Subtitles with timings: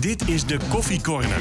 [0.00, 1.40] Dit is de Koffie Corner.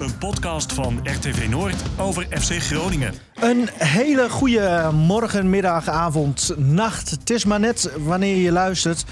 [0.00, 3.14] Een podcast van RTV Noord over FC Groningen.
[3.34, 7.10] Een hele goede morgen, middag, avond, nacht.
[7.10, 9.04] Het is maar net wanneer je luistert.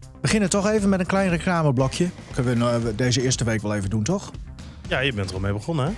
[0.00, 2.08] We beginnen toch even met een klein reclameblokje.
[2.34, 4.30] Kunnen we nou deze eerste week wel even doen, toch?
[4.88, 5.92] Ja, je bent er al mee begonnen, hè?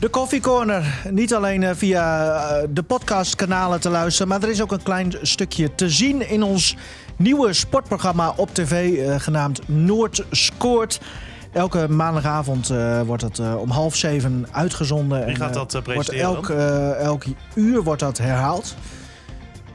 [0.00, 1.00] De Coffee Corner.
[1.10, 5.14] Niet alleen eh, via eh, de podcastkanalen te luisteren, maar er is ook een klein
[5.22, 6.76] stukje te zien in ons
[7.20, 11.00] nieuwe sportprogramma op tv, eh, genaamd Noord Scoort.
[11.52, 15.24] Elke maandagavond eh, wordt dat eh, om half zeven uitgezonden.
[15.26, 18.74] Wie gaat dat, eh, wordt presenteren elk, eh, elk uur wordt dat herhaald.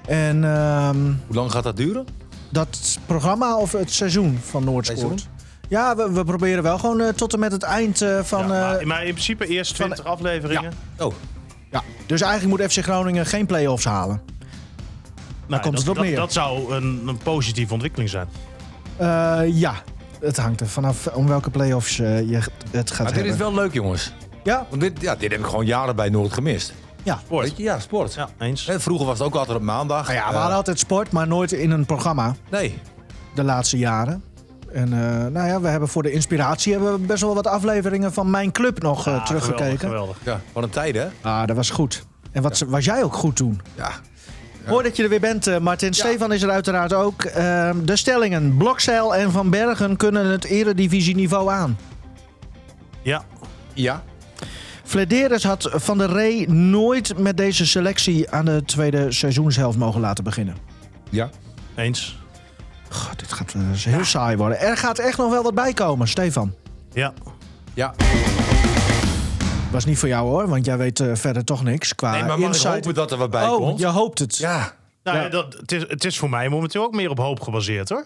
[0.08, 0.96] En ehm,
[1.28, 2.06] Hoe lang gaat dat duren?
[2.50, 5.00] dat programma of het seizoen van Noordsport?
[5.00, 5.34] Seizoen?
[5.70, 8.40] Ja, we, we proberen wel gewoon tot en met het eind eh, van...
[8.42, 10.72] Ja, maar, maar in principe eerst van- 20 afleveringen.
[11.00, 11.14] Oh,
[11.72, 11.82] ja.
[12.06, 14.22] Dus eigenlijk moet FC Groningen geen play-offs halen.
[15.48, 16.16] Nou, komt dat, het op dat, neer.
[16.16, 18.28] dat zou een, een positieve ontwikkeling zijn.
[18.98, 19.74] Eh, ja,
[20.20, 22.40] het hangt er vanaf om welke play-offs eh, je
[22.72, 23.32] het gaat maar dit hebben.
[23.32, 24.14] is wel leuk, jongens.
[24.44, 26.74] Ja, Want dit, ja, dit heb ik gewoon jaren bij Noord gemist.
[27.04, 27.20] ja.
[27.26, 27.48] Sport.
[27.48, 28.14] Weet je, ja, sport.
[28.14, 28.66] Ja, eens.
[28.66, 30.04] Hè, vroeger was het ook altijd op maandag.
[30.08, 32.80] Nou ja, we Eh, hadden altijd sport, maar nooit in een programma Nee.
[33.36, 34.24] de laatste jaren.
[34.74, 38.14] En eh, nou ja, we hebben voor de inspiratie hebben we best wel wat afleveringen
[38.14, 39.80] van Mijn Club nog eh, Ah, teruggekeken.
[39.80, 40.18] Geweldig, geweldig.
[40.24, 41.08] Ja, wat een tijd, hè?
[41.22, 42.06] Ah, dat was goed.
[42.32, 43.62] En wat was jij ook goed toen?
[43.76, 43.92] Ja.
[44.68, 45.94] Mooi dat je er weer bent, eh, Martin.
[45.94, 47.24] Stefan is er uiteraard ook.
[47.24, 48.58] Ehm, de stellingen.
[48.58, 51.78] Blokzeil en Van Bergen kunnen het eredivisieniveau aan.
[53.02, 53.24] Ja,
[53.74, 54.04] Ja.
[54.84, 60.24] Flederis had Van der Rey nooit met deze selectie aan de tweede seizoenshelft mogen laten
[60.24, 60.56] beginnen.
[61.10, 61.30] Ja.
[61.76, 62.18] eens.
[62.90, 63.62] Goh, dit gaat eh,
[63.94, 64.60] heel saai worden.
[64.60, 66.54] Er gaat echt nog wel wat bij komen, Stefan.
[66.94, 67.14] Ja.
[67.74, 67.94] Ja.
[69.72, 72.40] Was niet voor jou hoor, want jij weet eh, verder toch niks qua Nee, maar
[72.40, 73.80] mag ik hopen dat er wat bij oh, komt?
[73.80, 74.38] je hoopt het.
[74.38, 74.74] Ja.
[75.04, 75.30] Nou, Ja.
[75.30, 78.06] Dat, het, is, het is voor mij momenteel ook meer op hoop gebaseerd, hoor.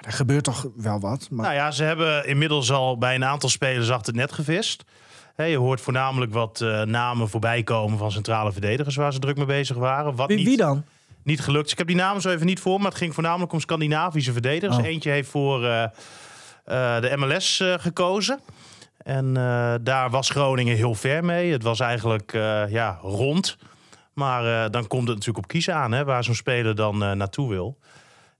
[0.00, 1.26] Er gebeurt toch wel wat.
[1.30, 1.44] Maar...
[1.44, 4.84] Nou ja, ze hebben inmiddels al bij een aantal spelers achter het net gevist.
[5.36, 9.46] Je hoort voornamelijk wat eh, namen voorbij komen van centrale verdedigers waar ze druk mee
[9.46, 10.14] bezig waren.
[10.14, 10.84] Wat wie, niet, wie dan?
[11.22, 11.70] niet gelukt.
[11.70, 14.76] Ik heb die namen zo even niet voor, maar het ging voornamelijk om Scandinavische verdedigers.
[14.76, 14.84] Oh.
[14.84, 15.90] Eentje heeft voor eh, eh,
[17.00, 18.40] de MLS eh, gekozen.
[19.10, 21.52] En eh, daar was Groningen heel ver mee.
[21.52, 23.56] Het was eigenlijk eh, ja, rond.
[24.14, 27.48] Maar eh, dan komt het natuurlijk op kiezen aan, hè, waar zo'n speler dan naartoe
[27.48, 27.78] wil.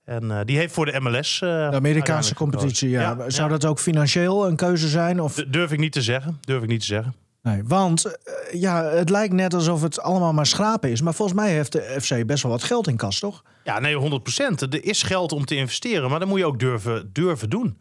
[0.05, 1.41] En die heeft voor de MLS.
[1.41, 3.15] eh, De Amerikaanse competitie, ja.
[3.17, 3.59] Zou ja.
[3.59, 5.21] dat ook financieel een keuze zijn?
[5.21, 5.35] Of...
[5.35, 6.39] Durf ik niet te zeggen.
[6.41, 7.15] Durf ik niet te zeggen.
[7.43, 8.19] Nee, want
[8.53, 11.03] ja, het lijkt net alsof het allemaal maar schrapen is.
[11.03, 13.43] Maar volgens mij heeft de FC best wel wat geld in kas, toch?
[13.65, 17.11] Ja, nee, 100% Er is geld om te investeren, maar dat moet je ook durven,
[17.13, 17.79] durven doen.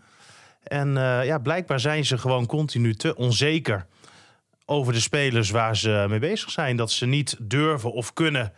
[0.63, 3.85] En eh, ja, blijkbaar zijn ze gewoon continu te onzeker
[4.65, 6.75] over de spelers waar ze mee bezig zijn.
[6.77, 8.53] Dat ze niet durven of kunnen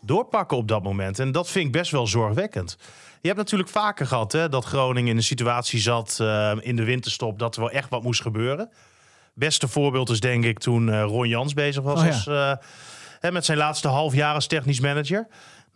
[0.00, 1.18] doorpakken op dat moment.
[1.18, 2.76] En dat vind ik best wel zorgwekkend.
[3.20, 6.84] Je hebt natuurlijk vaker gehad hè, dat Groningen in een situatie zat eh, in de
[6.84, 8.70] winterstop dat er wel echt wat moest gebeuren.
[9.34, 12.12] Beste voorbeeld is denk ik toen eh, Ron Jans bezig was Oh ja.
[12.12, 12.52] als, eh,
[13.20, 15.26] hè, met zijn laatste half jaar als technisch manager.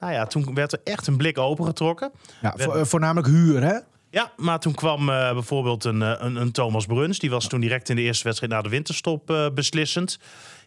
[0.01, 2.11] Nou ja, toen werd er echt een blik opengetrokken.
[2.43, 3.79] Ja, vo- voornamelijk huur, hè?
[4.11, 7.19] Ja, maar toen kwam eh, bijvoorbeeld een, eh, een, een Thomas Bruns.
[7.19, 10.19] Die was toen direct in de eerste wedstrijd na de winterstop eh, beslissend.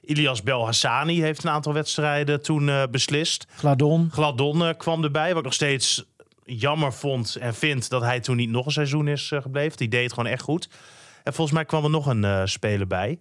[0.01, 3.47] Ilias Belhassani heeft een aantal wedstrijden toen beslist.
[3.55, 4.09] Gladon.
[4.11, 6.03] Gladon kwam erbij, wat ik nog steeds
[6.45, 9.77] jammer vond en vind dat hij toen niet nog een seizoen is gebleven.
[9.77, 10.69] Die deed het gewoon echt goed.
[11.23, 13.19] En volgens mij kwam er nog een eh, speler bij.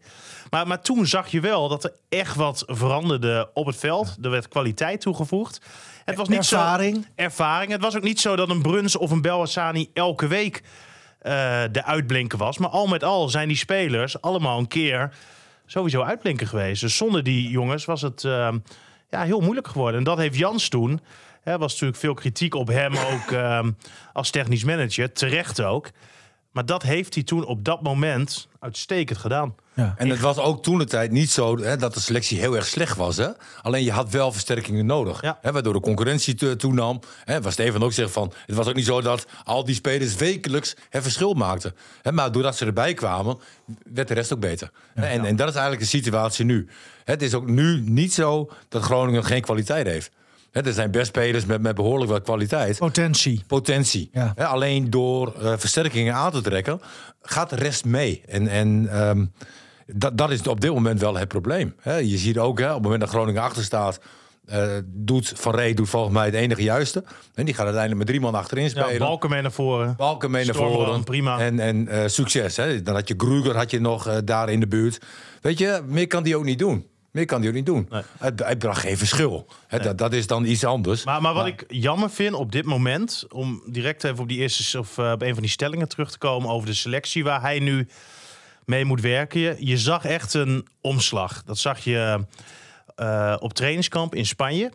[0.50, 4.16] Maar, maar toen zag je wel dat er echt wat veranderde op het veld.
[4.22, 5.60] Er werd kwaliteit toegevoegd.
[6.04, 6.96] Het was niet Ervaring.
[6.96, 7.72] Zo, ervaring.
[7.72, 10.62] Het was ook niet zo dat een Bruns of een Belhassani elke week
[11.18, 12.58] eh, de uitblinker was.
[12.58, 15.14] Maar al met al zijn die spelers allemaal een keer
[15.66, 16.80] sowieso uitblinker geweest.
[16.80, 18.52] Dus zonder die jongens was het eh,
[19.10, 19.98] ja, heel moeilijk geworden.
[19.98, 21.00] En dat heeft Jans toen.
[21.42, 23.66] Er was natuurlijk veel kritiek op hem ook eh,
[24.12, 25.12] als technisch manager.
[25.12, 25.90] Terecht ook.
[26.52, 29.54] Maar dat heeft hij toen op dat moment uitstekend gedaan.
[29.74, 29.94] Ja.
[29.96, 32.66] En het was ook toen de tijd niet zo hè, dat de selectie heel erg
[32.66, 33.16] slecht was.
[33.16, 33.28] Hè?
[33.62, 35.22] Alleen je had wel versterkingen nodig.
[35.22, 35.38] Ja.
[35.40, 37.00] Hè, waardoor de concurrentie to- toenam.
[37.24, 38.32] Hè, waar Steven ook zegt van.
[38.46, 41.74] Het was ook niet zo dat al die spelers wekelijks het verschil maakten.
[42.02, 43.38] Hè, maar doordat ze erbij kwamen,
[43.92, 44.70] werd de rest ook beter.
[44.94, 46.68] Hè, en, en dat is eigenlijk de situatie nu.
[47.04, 50.10] Het is ook nu niet zo dat Groningen geen kwaliteit heeft.
[50.52, 53.44] Hè, er zijn best spelers met, met behoorlijk wat kwaliteit Potentie.
[53.46, 54.08] potentie.
[54.12, 54.32] Ja.
[54.36, 56.80] Hè, alleen door eh, versterkingen aan te trekken,
[57.22, 58.22] gaat de rest mee.
[58.28, 59.26] En, en ehm,
[59.86, 61.74] dat, dat is op dit moment wel het probleem.
[61.80, 61.96] Hè.
[61.96, 64.00] Je ziet ook, hè, op het moment dat Groningen achter staat,
[64.46, 67.04] eh, doet Van Rey doet volgens mij het enige juiste.
[67.34, 68.98] En die gaat uiteindelijk met drie man achterin Ja, spelen.
[68.98, 69.94] Balken mee naar voren.
[69.96, 71.04] Balken mee naar voren.
[71.04, 71.38] prima.
[71.38, 72.56] En, en eh, succes.
[72.56, 72.82] Hè.
[72.82, 75.04] Dan had je Gruger had je nog daar in de buurt.
[75.40, 76.86] Weet je, meer kan die ook niet doen.
[77.12, 77.86] Meer kan hij ook niet doen.
[77.90, 78.02] Nee.
[78.18, 79.46] Hij, hij bracht geen verschil.
[79.68, 81.04] Dat, dat is dan iets anders.
[81.04, 84.78] Maar, maar wat ik jammer vind op dit moment, om direct even op die eerste
[84.78, 87.58] of eh, op een van die stellingen terug te komen over de selectie waar hij
[87.58, 87.88] nu
[88.64, 89.40] mee moet werken.
[89.40, 91.42] Je, je zag echt een omslag.
[91.44, 92.24] Dat zag je
[92.96, 94.72] eh, op trainingskamp in Spanje.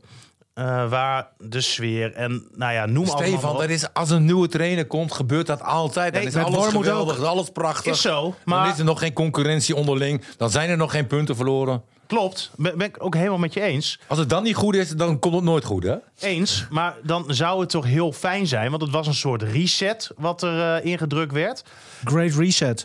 [0.54, 3.60] eh, waar de sfeer en nou ja, noem allemaal Stefan, op.
[3.60, 6.14] dat is, als een nieuwe trainer komt, gebeurt dat altijd.
[6.14, 7.94] Dan Nee, is alles geweldig, alles prachtig.
[7.94, 10.22] Is zo, Dan maar- is er nog geen concurrentie onderling.
[10.38, 11.84] Dan zijn er nog geen punten verloren.
[12.08, 14.00] Klopt, ben, ben ik ook helemaal met je eens.
[14.08, 15.96] Als het dan niet goed is, dan komt het nooit goed, hè?
[16.20, 20.12] Eens, maar dan zou het toch heel fijn zijn, want het was een soort reset
[20.16, 21.64] wat er eh, ingedrukt werd.
[22.04, 22.84] Great Reset.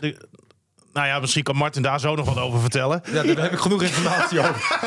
[0.93, 3.01] Nou ja, misschien kan Martin daar zo nog wat over vertellen.
[3.05, 4.61] Ja, daar heb ik genoeg informatie over.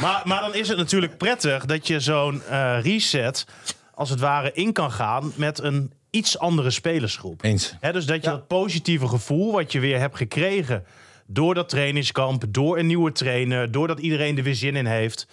[0.00, 3.46] Maar, maar dan is het natuurlijk prettig dat je zo'n eh, reset
[3.94, 7.44] als het ware in kan gaan met een iets andere spelersgroep.
[7.44, 7.74] Eens.
[7.80, 10.84] Hè, dus dat je dat positieve gevoel wat je weer hebt gekregen
[11.26, 15.26] door dat trainingskamp, door een nieuwe trainer, doordat iedereen er weer zin in heeft,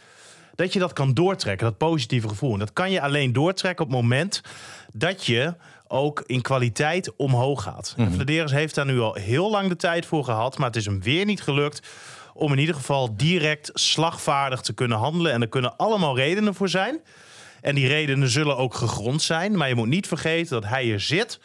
[0.55, 2.53] dat je dat kan doortrekken, dat positieve gevoel.
[2.53, 4.41] En dat kan je alleen doortrekken op het moment
[4.93, 5.53] dat je
[5.87, 7.93] ook in kwaliteit omhoog gaat.
[7.97, 10.85] Mm Vladeris heeft daar nu al heel lang de tijd voor gehad, maar het is
[10.85, 11.87] hem weer niet gelukt
[12.33, 15.31] om in ieder geval direct slagvaardig te kunnen handelen.
[15.31, 16.99] En er kunnen allemaal redenen voor zijn.
[17.61, 19.57] En die redenen zullen ook gegrond zijn.
[19.57, 21.39] Maar je moet niet vergeten dat hij er zit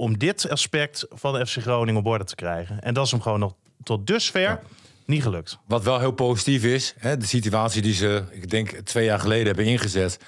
[0.00, 2.80] om dit aspect van de FC Groningen op orde te krijgen.
[2.80, 4.60] En dat is hem gewoon nog tot dusver
[5.06, 5.58] niet gelukt.
[5.66, 9.46] Wat wel heel positief is, hè, de situatie die ze, ik denk, twee jaar geleden
[9.46, 10.18] hebben ingezet.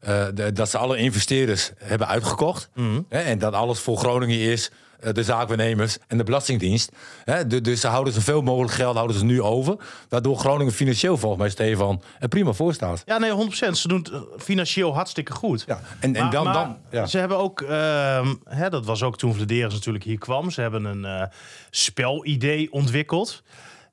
[0.00, 2.68] eh, de- dat ze alle investeerders hebben uitgekocht.
[3.08, 4.70] Hè, en dat alles voor Groningen is.
[5.02, 6.92] Eh, de zaakwaarnemers en de Belastingdienst.
[7.24, 9.76] Hè, du- dus ze houden zoveel mogelijk geld houden ze nu over.
[10.08, 13.02] Waardoor Groningen financieel volgens mij, Stefan, er prima voor staat.
[13.06, 13.78] Ja, nee, 100%.
[13.78, 15.64] Ze doen het eh, financieel hartstikke goed.
[15.66, 17.06] Ja, en, en Maar- dan, maar dan ja.
[17.06, 20.50] Ze hebben ook, ehm, hè, dat was ook toen Vladeris natuurlijk hier kwam.
[20.50, 21.22] Ze hebben een eh,
[21.70, 23.42] spelidee ontwikkeld.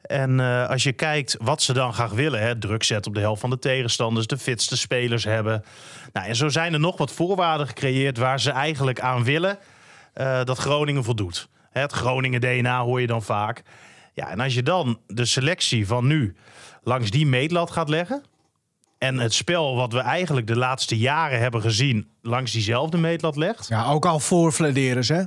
[0.01, 0.39] En
[0.69, 3.49] als je kijkt wat ze dan graag willen, hè, druk zetten op de helft van
[3.49, 5.63] de tegenstanders, de fitste spelers hebben.
[6.13, 9.57] Nou, en zo zijn er nog wat voorwaarden gecreëerd waar ze eigenlijk aan willen
[10.19, 11.49] eh, dat Groningen voldoet.
[11.69, 13.63] Het Groningen DNA hoor je dan vaak.
[14.13, 16.35] Ja, en als je dan de selectie van nu
[16.83, 18.23] langs die meetlat gaat leggen.
[18.97, 23.67] En het spel wat we eigenlijk de laatste jaren hebben gezien langs diezelfde meetlat legt.
[23.67, 25.23] Ja, ook al voor Vladeris, hè?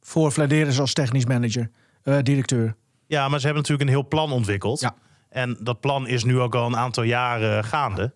[0.00, 1.70] Voor Vladeris als technisch manager,
[2.02, 2.76] eh, directeur.
[3.06, 4.80] Ja, maar ze hebben natuurlijk een heel plan ontwikkeld.
[4.80, 4.94] Ja.
[5.28, 8.12] En dat plan is nu ook al een aantal jaren gaande.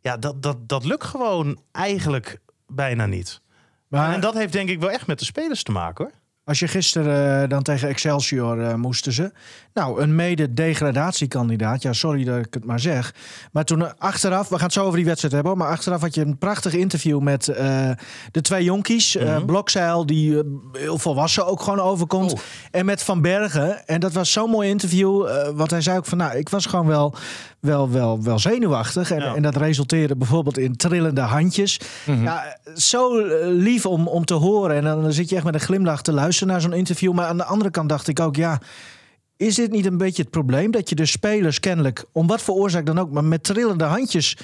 [0.00, 3.41] Ja, dat, dat, dat lukt gewoon eigenlijk bijna niet.
[4.00, 6.14] Maar En dat heeft denk ik wel echt met de spelers te maken hoor.
[6.44, 9.32] als je gisteren eh, dan tegen Excelsior eh, moesten ze.
[9.74, 11.82] Nou, een mede-degradatiekandidaat.
[11.82, 13.14] Ja, sorry dat ik het maar zeg.
[13.52, 15.56] Maar toen eh, achteraf, we gaan het zo over die wedstrijd hebben.
[15.56, 17.44] Maar achteraf had je een prachtig interview met
[18.30, 19.16] de twee jonkies.
[19.16, 19.44] Mhm.
[19.44, 20.42] Blokzeil, die
[20.72, 22.32] heel volwassen ook gewoon overkomt.
[22.32, 22.38] Oh.
[22.70, 23.86] En met Van Bergen.
[23.86, 25.28] En dat was zo'n mooi interview.
[25.54, 27.14] want hij zei ook van, nou, ik was gewoon wel,
[27.62, 29.10] wel, wel, wel zenuwachtig.
[29.10, 29.34] En, Ja.
[29.34, 31.80] en dat resulteerde bijvoorbeeld in trillende handjes.
[32.06, 34.76] Ja, zo eh, lief om, om te horen.
[34.76, 37.12] En dan zit je echt met een glimlach te luisteren naar zo'n interview.
[37.12, 38.60] Maar aan de andere kant dacht ik ook, ja...
[39.36, 42.54] Is dit niet een beetje het probleem dat je de spelers kennelijk, om wat voor
[42.54, 44.36] oorzaak dan ook, maar met trillende handjes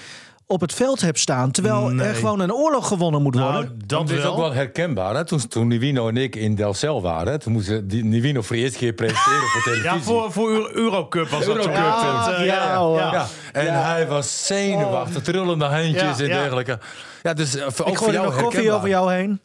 [0.50, 2.06] op het veld hebt staan, terwijl Nee.
[2.08, 3.52] er gewoon een oorlog gewonnen moet worden?
[3.52, 5.14] Nou, dat Dat is ook wel herkenbaar.
[5.14, 5.24] Hè?
[5.24, 8.62] Toen, toen Nivino en ik in Delcel waren, hè, toen moesten die Nivino voor de
[8.62, 9.90] eerste keer presenteren voor televisie.
[9.90, 12.24] Ja, voor, voor Euro- Eurocup was dat Eurocup, ja.
[12.26, 13.12] Dat, eh, Ja.
[13.12, 16.40] Ja, en hij was zenuwachtig, trillende handjes Ja, en ja.
[16.40, 16.78] dergelijke.
[17.22, 19.40] Ja, dus eh, voor, ook ik voor gooi er jou nog koffie over jou heen.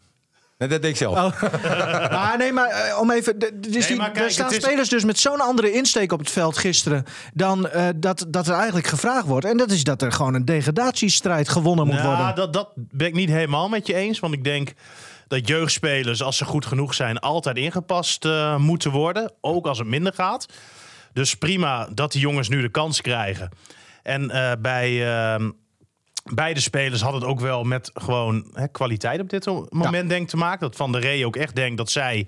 [0.64, 1.42] Nee, dat deed ik zelf.
[2.12, 3.40] Maar nee, maar eh, om even.
[3.70, 6.32] Dus die, maar kijk, er staan is- spelers dus met zo'n andere insteek op het
[6.32, 7.06] veld gisteren.
[7.34, 9.46] dan eh, dat, dat er eigenlijk gevraagd wordt.
[9.46, 12.36] En dat is dat er gewoon een degradatiestrijd gewonnen moet Nou, worden.
[12.36, 14.20] dat, dat ben ik niet helemaal met je eens.
[14.20, 14.74] Want ik denk
[15.28, 19.32] dat jeugdspelers, als ze goed genoeg zijn, altijd ingepast eh, moeten worden.
[19.42, 20.46] Ook als het minder gaat.
[21.14, 23.50] Dus prima dat die jongens nu de kans krijgen.
[24.04, 25.46] En eh, bij eh,
[26.24, 30.38] beide spelers had het ook wel met gewoon hè, kwaliteit op dit moment denk te
[30.38, 30.60] maken.
[30.60, 32.28] Dat Van der Rey ook echt denkt dat zij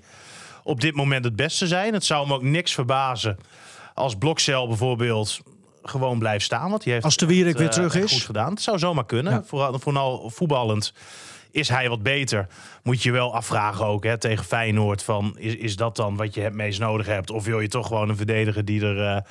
[0.62, 1.92] op dit moment het beste zijn.
[1.92, 3.38] Het zou me ook niks verbazen
[3.94, 5.40] als Blokcel bijvoorbeeld
[5.82, 6.70] gewoon blijft staan.
[6.70, 8.12] Want die heeft Als de Wierik weer eh, terug is.
[8.12, 8.50] Goed gedaan.
[8.50, 9.32] Het zou zomaar kunnen.
[9.32, 9.42] Ja.
[9.44, 10.92] Vooral, vooral voetballend
[11.50, 12.46] is hij wat beter.
[12.82, 15.02] Moet je wel afvragen ook hè, tegen Feyenoord.
[15.02, 17.30] Van, is, is dat dan wat je het meest nodig hebt?
[17.30, 19.16] Of wil je toch gewoon een verdediger die er...
[19.16, 19.22] eh,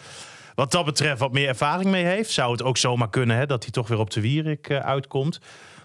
[0.56, 2.32] wat dat betreft wat meer ervaring mee heeft.
[2.32, 5.40] Zou het ook zomaar kunnen hè, dat hij toch weer op de Wierik eh, uitkomt.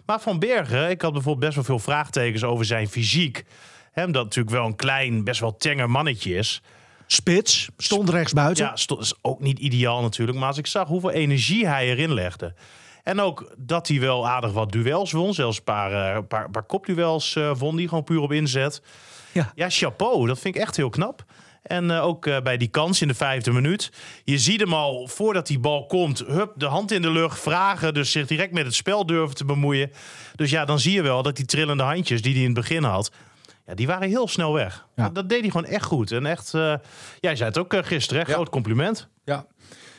[0.06, 3.44] Maar Van Bergen, ik had bijvoorbeeld best wel veel vraagtekens over zijn fysiek.
[3.92, 6.62] Hem dat natuurlijk wel een klein, best wel tenger mannetje is.
[7.06, 8.64] Spits stond rechts buiten.
[8.64, 10.38] Ja, sto- is ook niet ideaal natuurlijk.
[10.38, 12.54] Maar als ik zag hoeveel energie hij erin legde.
[13.02, 15.34] En ook dat hij wel aardig wat duels won.
[15.34, 18.82] Zelfs een paar, eh, paar, paar kopduels eh, won die gewoon puur op inzet.
[19.32, 19.52] Ja.
[19.54, 20.26] Ja, chapeau.
[20.26, 21.24] Dat vind ik echt heel knap.
[21.62, 23.92] En eh, ook eh, bij die kans in de vijfde minuut.
[24.24, 26.18] Je ziet hem al voordat die bal komt.
[26.18, 27.94] Hup, de hand in de lucht, vragen.
[27.94, 29.90] Dus zich direct met het spel durven te bemoeien.
[30.34, 32.82] Dus ja, dan zie je wel dat die trillende handjes die hij in het begin
[32.82, 33.10] had.
[33.66, 34.86] Ja, die waren heel snel weg.
[34.96, 35.04] Ja.
[35.04, 36.12] Dat, dat deed hij gewoon echt goed.
[36.12, 36.74] En echt, eh,
[37.20, 38.28] jij zei het ook gisteren, hè?
[38.28, 38.34] Ja.
[38.34, 39.08] groot compliment.
[39.24, 39.46] Ja.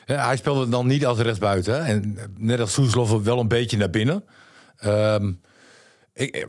[0.05, 1.73] Ja, hij speelde dan niet als rechtsbuiten.
[1.85, 1.91] hè.
[1.93, 4.23] En net als Soeslof wel een beetje naar binnen.
[4.77, 5.31] Ehm,
[6.13, 6.47] ik,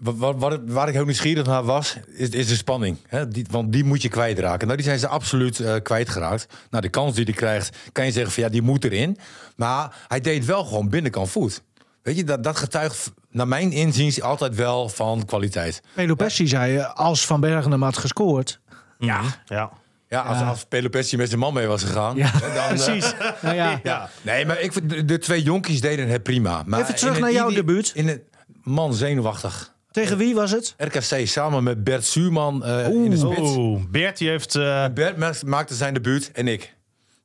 [0.00, 2.96] wa- wa- wat, het- waar ik heel nieuwsgierig naar was, is, is de spanning.
[3.06, 3.28] Hè?
[3.28, 4.64] Die, want die moet je kwijtraken.
[4.66, 6.46] Nou, die zijn ze absoluut eh, kwijtgeraakt.
[6.70, 9.18] Nou, de kans die hij krijgt, kan je zeggen van ja, die moet erin.
[9.56, 11.62] Maar hij deed wel gewoon binnenkant voet.
[12.02, 15.82] Weet je, dat, dat getuigt naar mijn inziens altijd wel van kwaliteit.
[15.94, 18.60] Pelopessi zei, eh, als Van Bergen hem had gescoord.
[18.98, 19.20] Ja.
[19.44, 19.70] ja.
[20.08, 20.48] Ja, als, Ja.
[20.48, 22.16] als Pelopessi met zijn man mee was gegaan.
[22.16, 23.14] Ja, dan, eh, precies.
[23.42, 24.08] Nou ja, Ja.
[24.22, 26.62] Nee, maar ik, de, de twee jonkies deden het prima.
[26.66, 27.90] Maar Even terug in naar jouw debuut.
[27.94, 28.22] In het
[28.62, 29.74] man zenuwachtig.
[29.90, 30.74] Tegen wie was het?
[30.78, 33.40] RKC samen met Bert Zuurman eh, in de spits.
[33.56, 34.54] Oeh, Bert die heeft...
[34.54, 36.74] eh, Bert ma- maakte zijn debuut en ik.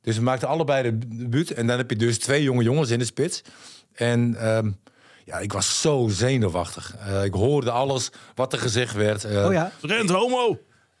[0.02, 1.50] Dus we maakten allebei de debuut.
[1.50, 3.42] En dan heb je dus twee jonge jongens in de spits.
[3.94, 4.70] En ehm,
[5.24, 6.94] ja, ik was zo zenuwachtig.
[7.06, 9.24] Eh, ik hoorde alles wat er gezegd werd.
[9.24, 9.72] Eh, Oh ja.
[9.80, 10.58] Rent homo!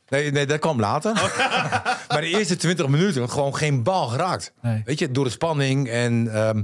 [0.08, 1.12] Nee, nee, dat kwam later.
[2.08, 4.52] maar de eerste 20 minuten gewoon geen bal geraakt.
[4.62, 4.82] Nee.
[4.84, 5.88] Weet je, door de spanning.
[5.88, 6.56] En ehm,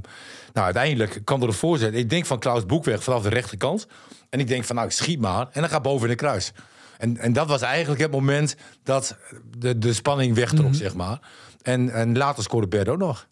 [0.52, 1.94] nou, uiteindelijk kwam er een voorzet.
[1.94, 3.86] Ik denk van Klaus Boekweg vanaf de rechterkant.
[4.32, 5.48] En ik denk van, nou, ik schiet maar.
[5.52, 6.52] En dan gaat boven in de kruis.
[6.98, 9.16] En, en dat was eigenlijk het moment dat
[9.58, 11.20] de, de spanning wegtrok, zeg maar.
[11.62, 13.26] En, en later scoorde Bert ook nog.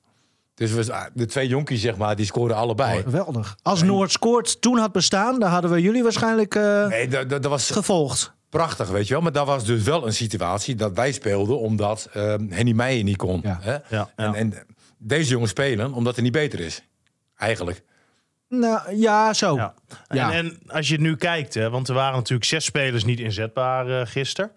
[0.54, 3.02] Dus we, de twee jonkies, zeg maar, die scoorden allebei.
[3.02, 3.56] Geweldig.
[3.62, 7.42] Als Noord scoort toen had bestaan, dan hadden we jullie waarschijnlijk eh, Nee, dat, dat,
[7.42, 8.32] dat was gevolgd.
[8.48, 9.22] prachtig, weet je wel.
[9.22, 11.58] Maar dat was dus wel een situatie dat wij speelden...
[11.58, 13.40] omdat ehm Henny Meijer niet kon.
[13.42, 13.58] Ja.
[13.62, 13.76] Hè?
[13.88, 14.34] Ja, En, ja.
[14.34, 14.54] en
[14.98, 16.82] deze jongens spelen omdat hij niet beter is.
[17.36, 17.82] Eigenlijk.
[18.50, 19.56] Nou ja, zo.
[19.56, 19.74] Ja.
[20.08, 20.32] Ja.
[20.32, 24.00] En, en als je nu kijkt, hè, want er waren natuurlijk zes spelers niet inzetbaar
[24.00, 24.50] eh gisteren.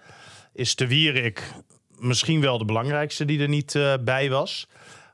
[0.53, 1.53] Is de Wierik
[1.97, 4.67] misschien wel de belangrijkste die er niet eh, bij was.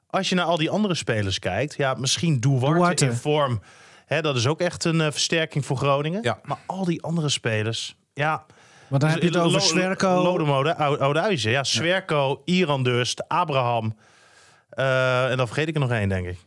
[0.07, 3.61] Als je naar al die andere spelers kijkt, ja, misschien Duarte, in vorm.
[4.05, 6.23] Hè, dat is ook echt een eh, versterking voor Groningen.
[6.23, 6.39] Ja.
[6.43, 8.45] Maar al die andere spelers, ja.
[8.87, 10.23] Want dan heb je het over Swerko.
[10.23, 11.51] Lodemode, Ou- Oudhuizen.
[11.51, 13.95] Ja, Swerko, Iran Durst, Abraham.
[14.69, 16.37] En dan vergeet ik er nog één, denk ik.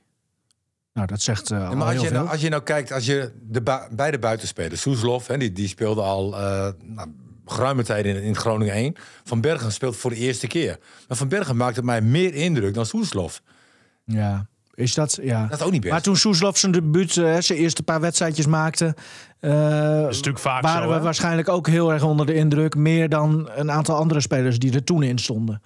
[0.93, 2.17] Nou, dat zegt eh, Ja, al maar als heel je, veel.
[2.19, 6.03] nou, als je nou kijkt, als je de beide buitenspelers, Soeslof, hè, die, die speelde
[6.03, 7.09] al eh nou,
[7.47, 8.95] geruime tijd in, in Groningen 1.
[9.25, 10.79] Van Bergen speelt voor de eerste keer.
[11.09, 13.43] Maar Van Bergen maakte mij meer indruk dan Soeslof.
[14.05, 15.19] Ja, is dat...
[15.23, 15.47] Ja.
[15.47, 15.93] Dat is ook niet best.
[15.93, 18.95] Maar toen Soeslof zijn debuut, eh, zijn eerste paar wedstrijdjes maakte...
[19.41, 19.51] eh,
[20.01, 21.01] Dat is natuurlijk vaak waren zo, we hè?
[21.01, 22.75] waarschijnlijk ook heel erg onder de indruk.
[22.75, 25.63] Meer dan een aantal andere spelers die er toen in stonden.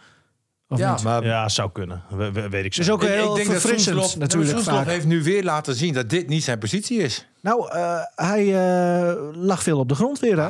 [0.68, 1.02] Of ja, niet?
[1.02, 2.02] maar Ja, zou kunnen.
[2.08, 4.92] We, we- weet ik Het is ook heel verfrissend Soeslof- natuurlijk nou, Soeslof vaak.
[4.92, 7.26] heeft nu weer laten zien dat dit niet zijn positie is.
[7.40, 10.48] Nou, eh, hij eh, lag veel op de grond weer, hè?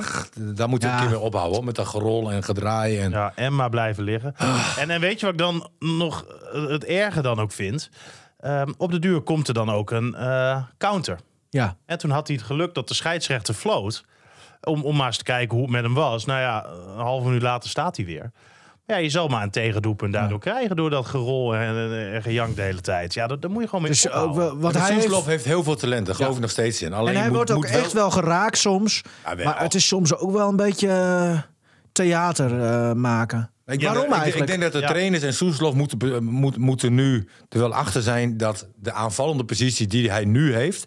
[0.55, 0.95] Daar moet je Ja.
[0.95, 2.99] een keer mee ophouden, hoor, met dat gerol en gedraai.
[3.01, 3.11] En...
[3.11, 4.35] Ja, en maar blijven liggen.
[4.37, 4.77] Ah.
[4.79, 7.91] En, en weet je wat ik dan nog eh, het erge dan ook vind?
[8.41, 11.19] Ehm, op de duur komt er dan ook een eh, counter.
[11.51, 11.77] Ja.
[11.87, 14.05] En toen had hij het geluk dat de scheidsrechter floot.
[14.63, 16.25] Om, om maar eens te kijken hoe het met hem was.
[16.25, 18.33] Nou ja, een half minuut later staat hij weer.
[18.87, 20.77] Ja, je zal maar een tegendoelpunt daardoor krijgen.
[20.77, 23.15] Door dat gerol en, en, en gejank de hele tijd.
[23.15, 24.37] Ja, dat, daar moet je gewoon mee Dus ook ophouden.
[24.39, 26.83] wel, want Maar hij Soeslof heeft, heeft heel veel talent, daar geloof ik nog steeds
[26.83, 26.93] in.
[26.93, 29.03] Alleen en hij moet- wordt ook moet echt wel geraakt soms.
[29.25, 29.45] Ja, wel.
[29.45, 31.39] Maar het is soms ook wel een beetje eh,
[31.93, 33.51] theater eh, maken.
[33.67, 34.51] Ik Waarom denk, eigenlijk?
[34.53, 34.93] Ik denk dat de Ja.
[34.93, 39.87] trainers en Soeslof moeten, moet, moeten nu er wel achter zijn dat de aanvallende positie
[39.87, 40.87] die hij nu heeft,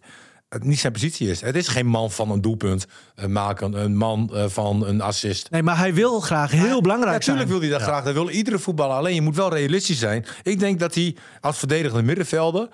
[0.58, 1.42] niet zijn positie is.
[1.42, 5.50] Het is geen man van een doelpunt eh, maken, een man eh, van een assist.
[5.50, 7.60] Nee, maar hij wil graag heel belangrijk Natuurlijk zijn.
[7.60, 8.04] wil hij dat graag.
[8.04, 8.96] Dat wil iedere voetballer.
[8.96, 10.26] Alleen je moet wel realistisch zijn.
[10.44, 12.68] Ik denk dat hij als verdedigende middenvelder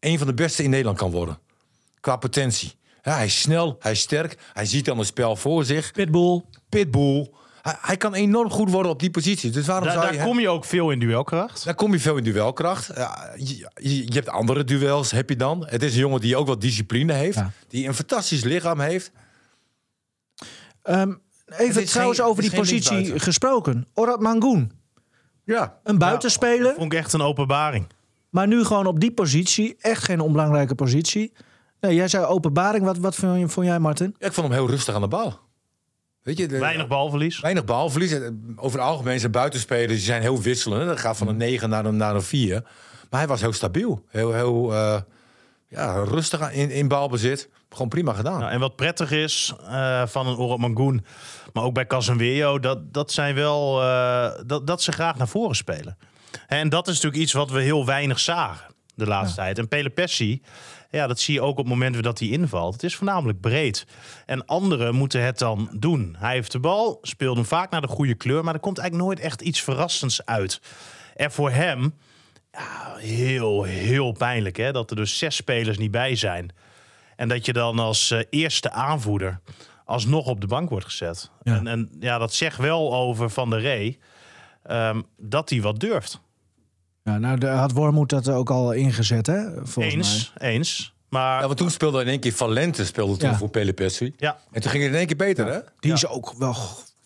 [0.00, 1.38] een van de beste in Nederland kan worden.
[2.00, 2.72] Qua potentie.
[3.02, 5.92] Ja, hij is snel, hij is sterk, hij ziet dan het spel voor zich.
[5.92, 6.42] Pitbull.
[6.68, 7.30] Pitbull.
[7.64, 9.50] Hij, hij kan enorm goed worden op die positie.
[9.50, 10.22] Dus waarom Daar, zou daar je...
[10.22, 11.64] kom je ook veel in duelkracht.
[11.64, 12.90] Daar kom je veel in duelkracht.
[12.94, 13.32] Ja,
[13.76, 15.66] je, hebt andere duels, heb je dan.
[15.68, 17.36] Het is een jongen die ook wat discipline heeft.
[17.36, 17.50] Ja.
[17.68, 19.12] Die een fantastisch lichaam heeft.
[20.82, 21.12] Ehm,
[21.46, 23.86] even trouwens geen- over die positie gesproken.
[23.94, 24.72] Orat Mangoen.
[25.44, 25.78] Ja.
[25.84, 27.86] Een buitenspeler, Vond ik echt een openbaring.
[28.30, 29.76] maar nu gewoon op die positie.
[29.80, 31.32] Echt geen onbelangrijke positie.
[31.80, 32.84] Nee, jij zei openbaring.
[32.84, 34.14] Wat, wat vond jij, Martin?
[34.18, 35.40] Ik vond hem heel rustig aan de bal.
[36.24, 37.40] Weet je, de- Weinig balverlies.
[37.40, 38.14] Weinig balverlies.
[38.56, 40.86] Over het algemeen zijn buitenspelers die zijn heel wisselend.
[40.86, 42.62] Dat gaat van een 9 naar een, naar een 4.
[43.10, 44.04] Maar hij was heel stabiel.
[44.08, 45.00] Heel, heel eh,
[45.68, 47.48] ja, rustig in, in balbezit.
[47.68, 48.38] Gewoon prima gedaan.
[48.38, 51.04] Nou, en wat prettig is eh, van een Orad Mangoen,
[51.52, 55.56] maar ook bij Casemiro, dat, dat zijn wel eh, dat, dat ze graag naar voren
[55.56, 55.96] spelen.
[56.46, 58.73] En dat is natuurlijk iets wat we heel weinig zagen.
[58.94, 59.58] De laatste tijd.
[59.58, 60.42] En Pele Pessi,
[60.90, 62.72] ja, dat zie je ook op momenten dat hij invalt.
[62.72, 63.86] Het is voornamelijk breed.
[64.26, 66.16] En anderen moeten het dan doen.
[66.18, 69.08] Hij heeft de bal, speelt hem vaak naar de goede kleur, maar er komt eigenlijk
[69.08, 70.60] nooit echt iets verrassends uit.
[71.16, 71.94] En voor hem,
[72.52, 76.52] ja, heel, heel pijnlijk hè, dat er dus zes spelers niet bij zijn.
[77.16, 79.40] En dat je dan als eh, eerste aanvoerder
[79.84, 81.30] alsnog op de bank wordt gezet.
[81.42, 81.56] Ja.
[81.56, 83.98] En, en ja, dat zegt wel over Van der Rey
[84.62, 86.20] ehm, dat hij wat durft.
[87.04, 89.42] Ja, nou, de, had Wormoed dat ook al ingezet, hè?
[89.62, 90.92] Volgens Eens, eens.
[91.08, 93.36] Maar Ja, want toen speelde in één keer Valente speelde toen Ja.
[93.36, 94.14] voor Pele Pessi.
[94.16, 95.50] ja, En toen ging het in één keer beter, hè?
[95.50, 95.62] mij.
[95.80, 96.56] Die is ook wel...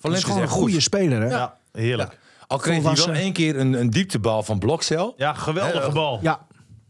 [0.00, 0.82] Dat is is gewoon een goede goed.
[0.82, 1.28] speler, hè?
[1.28, 2.18] ja, heerlijk.
[2.46, 5.14] Al kreeg hij wel één keer een, een dieptebal van Blokcel.
[5.16, 6.18] Ja, geweldige bal.
[6.22, 6.46] Ja,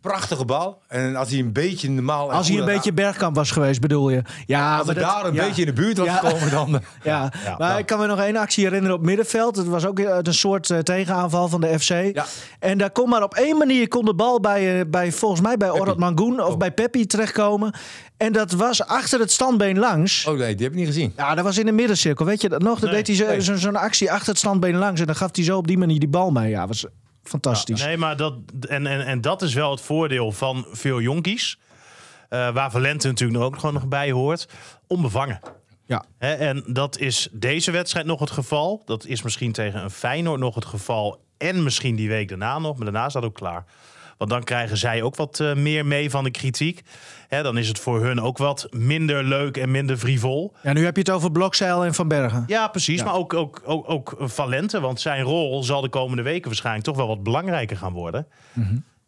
[0.09, 0.79] Prachtige bal.
[0.89, 2.33] En als hij een beetje normaal...
[2.33, 4.23] als hij een beetje Bergkamp was geweest, bedoel je?
[4.47, 5.45] Ja, Als hij daar een ja.
[5.45, 6.17] beetje in de buurt was Ja.
[6.17, 6.71] gekomen, dan...
[7.03, 9.57] Ja, Ja, maar ik kan me nog één actie herinneren op middenveld.
[9.57, 11.91] Het was ook uit een soort eh, tegenaanval van de FC.
[12.59, 15.57] En daar kon maar op één manier kon de bal bij, eh, bij volgens mij
[15.57, 16.57] bij Orad Mangoen of Oh.
[16.59, 17.75] bij Peppi terechtkomen.
[18.17, 20.27] En dat was achter het standbeen langs.
[20.27, 21.13] Oh nee, die heb ik niet gezien.
[21.17, 22.25] Ja, dat was in de middencirkel.
[22.25, 22.79] Weet je dat nog?
[22.81, 23.43] Dan Nee, deed hij zo- nee.
[23.43, 25.01] zo- zo'n actie achter het standbeen langs.
[25.01, 26.49] En dan gaf hij zo op die manier die bal mee.
[26.51, 26.87] Ja, was
[27.29, 27.85] fantastisch.
[27.85, 28.35] Nee, maar dat,
[28.69, 31.59] en, en, en dat is wel het voordeel van veel jonkies.
[32.29, 34.49] eh, waar Valente natuurlijk ook gewoon nog bij hoort.
[34.87, 35.41] Onbevangen.
[35.87, 36.05] Ja.
[36.19, 38.83] Hè, en dat is deze wedstrijd nog het geval.
[38.85, 41.25] Dat is misschien tegen een Feyenoord nog het geval.
[41.37, 42.77] En misschien die week daarna nog.
[42.77, 43.65] Maar daarna dat ook klaar.
[44.19, 46.83] Want dan krijgen zij ook wat eh, meer mee van de kritiek.
[47.29, 50.55] Hè, dan is het voor hun ook wat minder leuk en minder frivol.
[50.63, 52.45] Ja, nu heb je het over Blokzeil en Van Bergen.
[52.47, 52.99] Ja, precies.
[52.99, 53.05] Ja.
[53.05, 54.81] Maar ook, ook, ook, ook Valente.
[54.81, 58.27] Want zijn rol zal de komende weken waarschijnlijk toch wel wat belangrijker gaan worden.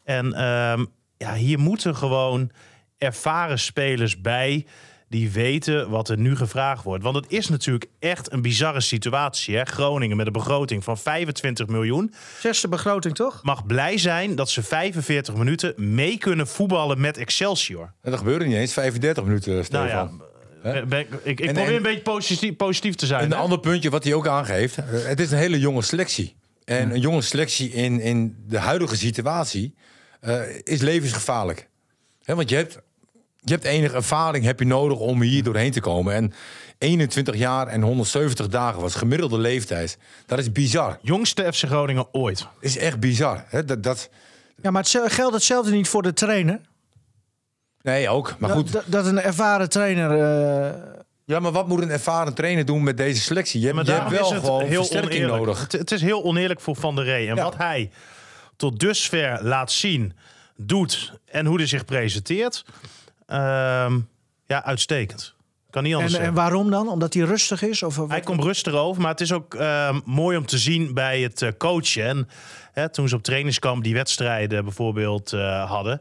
[0.05, 0.85] En ehm,
[1.17, 2.51] ja, hier moeten gewoon
[2.99, 4.67] ervaren spelers bij
[5.11, 7.03] die weten wat er nu gevraagd wordt.
[7.03, 9.57] Want het is natuurlijk echt een bizarre situatie.
[9.57, 9.65] Hè?
[9.65, 13.43] Groningen met een begroting van 25 miljoen Zesde begroting, toch?
[13.43, 17.93] mag blij zijn dat ze 45 minuten mee kunnen voetballen met Excelsior.
[18.03, 18.73] En dat gebeurde niet eens.
[18.73, 20.23] 35 minuten, Stefan.
[20.63, 23.21] Nou ja, ben, ik, ik En- probeer en- een beetje positief, positief te zijn.
[23.21, 23.39] En een hè?
[23.43, 24.77] ander puntje wat hij ook aangeeft.
[24.77, 26.37] eh, Het is een hele jonge selectie.
[26.65, 29.75] En een jonge selectie in, in de huidige situatie
[30.21, 31.69] eh, is levensgevaarlijk.
[32.23, 32.79] Hè, want je hebt,
[33.45, 36.15] je hebt enige ervaring heb je nodig om hier doorheen te komen.
[36.15, 36.33] En
[36.79, 39.99] 21 jaar en 170 dagen was gemiddelde leeftijd.
[40.27, 40.99] Dat is bizar.
[41.03, 42.47] Jongste FC Groningen ooit.
[42.61, 43.45] is echt bizar.
[43.49, 43.65] Hè?
[43.65, 44.09] Dat, dat,
[44.63, 46.61] Ja, maar het geldt hetzelfde niet voor de trainer.
[47.83, 48.35] nee, ook.
[48.39, 48.73] Maar goed.
[48.73, 50.11] Dat, dat een ervaren trainer...
[50.11, 50.81] eh,
[51.25, 53.61] Ja, maar wat moet een ervaren trainer doen met deze selectie?
[53.61, 55.39] Je hebt, Maar je hebt daarom wel is het gewoon heel versterking oneerlijk.
[55.45, 55.61] nodig.
[55.61, 57.29] Het, het is heel oneerlijk voor Van der Rey.
[57.29, 57.43] En Ja.
[57.43, 57.91] wat hij
[58.57, 60.13] tot dusver laat zien,
[60.57, 62.65] doet en hoe hij zich presenteert,
[64.47, 65.35] ja, uitstekend.
[65.71, 66.89] Kan niet anders en, en waarom dan?
[66.89, 67.83] Omdat hij rustig is?
[67.83, 71.21] Of, Hij komt rustig over, maar het is ook ehm, mooi om te zien bij
[71.21, 72.05] het eh, coachen.
[72.05, 72.29] En
[72.73, 76.01] hè, toen ze op trainingskamp die wedstrijden bijvoorbeeld eh, hadden,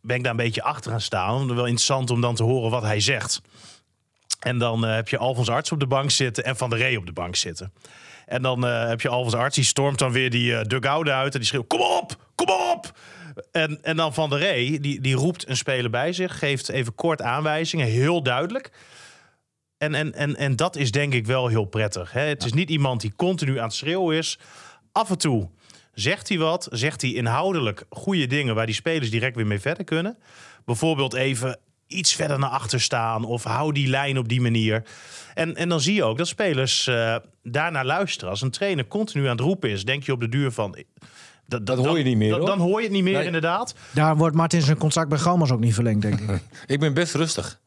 [0.00, 1.46] ben ik daar een beetje achter gaan staan.
[1.46, 3.40] Wel interessant om dan te horen wat hij zegt.
[4.40, 6.96] En dan eh, heb je Alfons Arts op de bank zitten en Van der Rey
[6.96, 7.72] op de bank zitten.
[8.26, 11.40] En dan heb je Alfons Arts, die stormt dan weer die eh dugout uit en
[11.40, 12.92] die schreeuwt, kom op, kom op!
[13.52, 16.94] En, en dan Van der Rey, die, die roept een speler bij zich, geeft even
[16.94, 18.70] kort aanwijzingen, heel duidelijk.
[19.78, 22.12] En, en, en, en dat is denk ik wel heel prettig.
[22.12, 22.20] Hè?
[22.20, 24.38] Het is niet iemand die continu aan het schreeuwen is.
[24.92, 25.48] Af en toe
[25.92, 29.84] zegt hij wat, zegt hij inhoudelijk goede dingen waar die spelers direct weer mee verder
[29.84, 30.18] kunnen.
[30.64, 34.82] Bijvoorbeeld even iets verder naar achter staan of hou die lijn op die manier.
[35.34, 37.16] En, en dan zie je ook dat spelers eh
[37.50, 38.30] daarnaar luisteren.
[38.30, 40.78] Als een trainer continu aan het roepen is, denk je op de duur van.
[41.46, 42.48] Dat, Dat hoor je niet meer, Dan, hoor.
[42.48, 43.26] dan hoor je het niet meer, Nee.
[43.26, 43.74] inderdaad.
[43.94, 46.40] Daar wordt Martin zijn contract bij Gomas ook niet verlengd, denk ik.
[46.74, 47.60] Ik ben best rustig.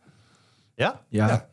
[0.76, 1.02] Ja?
[1.10, 1.48] Ja, Ja.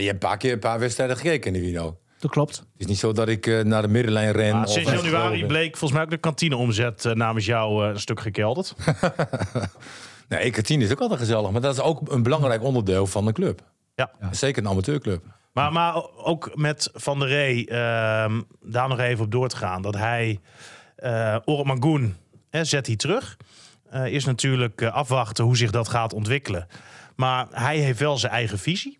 [0.00, 1.98] Je hebt een paar keer een paar wedstrijden gekeken, Nivino.
[2.18, 2.56] dat klopt.
[2.56, 4.62] Het is niet zo dat ik eh, naar de middenlijn ren.
[4.62, 8.20] Of sinds januari bleek volgens mij ook de kantineomzet eh, namens jou eh, een stuk
[8.20, 8.74] gekelderd.
[10.28, 11.50] Nee, kantine is ook altijd gezellig.
[11.50, 13.60] Maar dat is ook een belangrijk onderdeel van een club.
[13.94, 14.10] Ja.
[14.30, 15.22] Zeker een amateurclub.
[15.52, 19.82] Maar, maar ook met Van der Rey, ehm, daar nog even op door te gaan.
[19.82, 20.40] Dat hij,
[21.04, 22.16] uh, Orad Mangoen,
[22.50, 23.36] hè, zet hij terug.
[23.90, 26.66] Eh, is natuurlijk eh, afwachten hoe zich dat gaat ontwikkelen.
[27.16, 28.98] Maar hij heeft wel zijn eigen visie.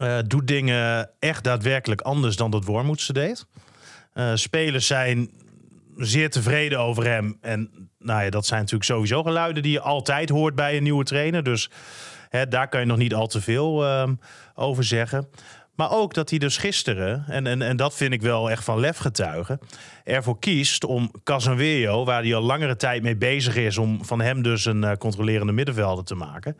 [0.00, 3.46] Eh, doet dingen echt daadwerkelijk anders dan dat Wormoed ze deed.
[4.12, 5.30] Eh, spelers zijn
[5.96, 7.38] zeer tevreden over hem.
[7.40, 11.04] En nou ja, dat zijn natuurlijk sowieso geluiden die je altijd hoort bij een nieuwe
[11.04, 11.42] trainer.
[11.42, 11.70] Dus
[12.28, 14.14] hè, daar kan je nog niet al te veel ehm,
[14.54, 15.28] over zeggen.
[15.80, 18.80] Maar ook dat hij dus gisteren, en, en, en dat vind ik wel echt van
[18.80, 19.60] lef getuigen,
[20.04, 24.42] ervoor kiest om Casanweo, waar hij al langere tijd mee bezig is, om van hem
[24.42, 26.56] dus een eh, controlerende middenvelder te maken,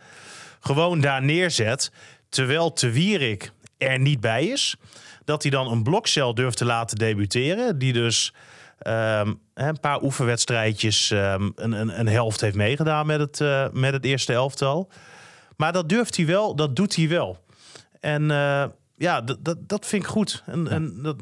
[0.61, 1.92] gewoon daar neerzet,
[2.28, 4.76] terwijl Te er niet bij is.
[5.24, 8.33] Dat hij dan een blokcel durft te laten debuteren, die dus
[8.80, 13.92] Ehm, een paar oefenwedstrijdjes, ehm, een, een, een helft heeft meegedaan met het, eh, met
[13.92, 14.88] het eerste elftal.
[15.56, 17.38] Maar dat durft hij wel, dat doet hij wel.
[18.00, 18.64] En eh,
[19.00, 20.42] ja, dat- dat- dat vind ik goed.
[20.46, 21.16] En, en dat,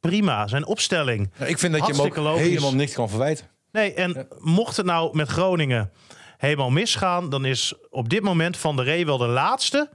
[0.00, 1.32] prima, zijn opstelling.
[1.38, 2.46] Ja, ik vind dat je hem ook logisch.
[2.46, 3.46] helemaal niks kan verwijten.
[3.72, 5.90] Nee, en mocht het nou met Groningen
[6.36, 9.90] helemaal misgaan, dan is op dit moment Van der Ree wel de laatste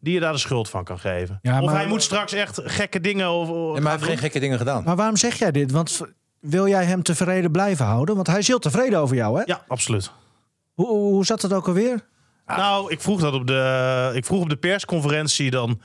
[0.00, 1.38] die je daar de schuld van kan geven.
[1.42, 3.54] Ja, of hij moet straks echt gekke dingen over.
[3.54, 4.84] En maar hij heeft geen gekke dingen gedaan.
[4.84, 5.70] Maar waarom zeg jij dit?
[5.70, 6.00] Want
[6.40, 8.14] wil jij hem tevreden blijven houden?
[8.14, 9.42] Want hij is heel tevreden over jou, hè?
[9.46, 10.10] Ja, absoluut.
[10.72, 12.00] Hoe, hoe hoe zat dat ook alweer?
[12.46, 15.50] Nou, ik vroeg dat op de, ik vroeg op de persconferentie.
[15.50, 15.80] Dan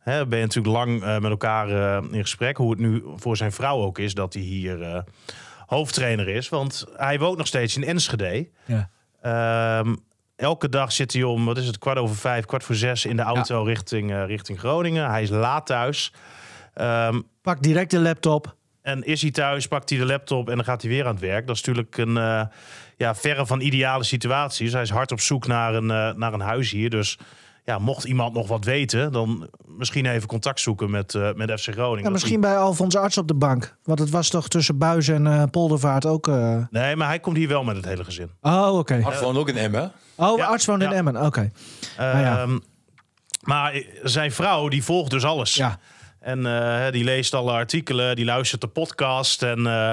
[0.00, 2.56] hè, ben je natuurlijk lang eh, met elkaar eh, in gesprek.
[2.56, 5.02] Hoe het nu voor zijn vrouw ook is dat hij hier eh,
[5.66, 6.48] hoofdtrainer is.
[6.48, 8.48] Want hij woont nog steeds in Enschede.
[8.64, 8.90] Ja.
[9.22, 9.94] Ehm,
[10.36, 13.16] elke dag zit hij om, wat is het, kwart over vijf, kwart voor zes in
[13.16, 15.10] de auto richting, richting Groningen.
[15.10, 16.12] Hij is laat thuis.
[16.74, 18.58] Ehm, Pak direct de laptop.
[18.82, 21.20] en is hij thuis, pakt hij de laptop en dan gaat hij weer aan het
[21.20, 21.46] werk.
[21.46, 22.14] Dat is natuurlijk een
[22.96, 24.64] ja, verre van ideale situatie.
[24.64, 25.86] Dus hij is hard op zoek naar een,
[26.18, 26.90] naar een huis hier.
[26.90, 27.18] Dus
[27.64, 31.68] ja, mocht iemand nog wat weten, dan misschien even contact zoeken met, eh, met FC
[31.72, 32.04] Groningen.
[32.04, 33.76] Ja, misschien bij Alfons Arts op de bank.
[33.84, 36.28] Want het was toch tussen Buis en eh, Poldervaart ook...
[36.28, 38.30] eh, Nee, maar hij komt hier wel met het hele gezin.
[38.40, 39.00] Oh, oké.
[39.00, 39.86] Had gewoon ook een M, hè?
[40.16, 40.92] Oh, Ja, Arts woont in.
[40.92, 41.24] Emmen.
[41.26, 41.50] Oké.
[41.96, 42.40] ja.
[42.42, 42.58] Ehm,
[43.40, 45.54] maar zijn vrouw, die volgt dus alles.
[45.54, 45.78] Ja.
[46.20, 49.42] En eh, die leest alle artikelen, die luistert de podcast.
[49.42, 49.92] En eh,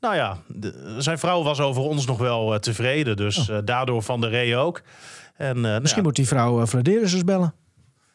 [0.00, 3.16] nou ja, de- zijn vrouw was over ons nog wel tevreden.
[3.16, 4.82] Dus eh, daardoor Van der Ree ook.
[5.36, 5.62] En, eh.
[5.62, 7.54] Misschien nou, moet die vrouw uh, Vladeris eens bellen.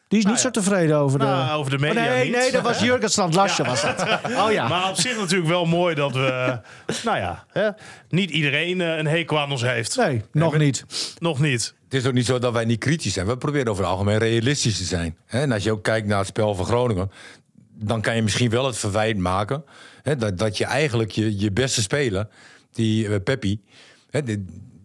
[0.07, 0.41] Die is niet ja.
[0.41, 1.25] zo tevreden over de...
[1.25, 2.35] Nou, over de media Oh, nee, niet.
[2.35, 3.65] nee, dat was Jurgen Strand-Larsen.
[3.65, 4.19] was dat.
[4.25, 4.67] Oh ja.
[4.67, 6.59] Maar op zich natuurlijk wel mooi dat we...
[7.03, 7.69] nou ja, hè,
[8.09, 9.95] niet iedereen eh, een hekel aan ons heeft.
[9.95, 10.85] Nee, nog niet.
[11.19, 11.75] Nog niet.
[11.83, 13.27] Het is ook niet zo dat wij niet kritisch zijn.
[13.27, 15.17] We proberen over het algemeen realistisch te zijn.
[15.25, 17.11] Hè, En als je ook kijkt naar het spel van Groningen...
[17.73, 19.63] dan kan je misschien wel het verwijt maken...
[20.01, 22.27] Hè, dat, dat je eigenlijk je, je beste speler,
[22.71, 23.61] die uh, Peppi...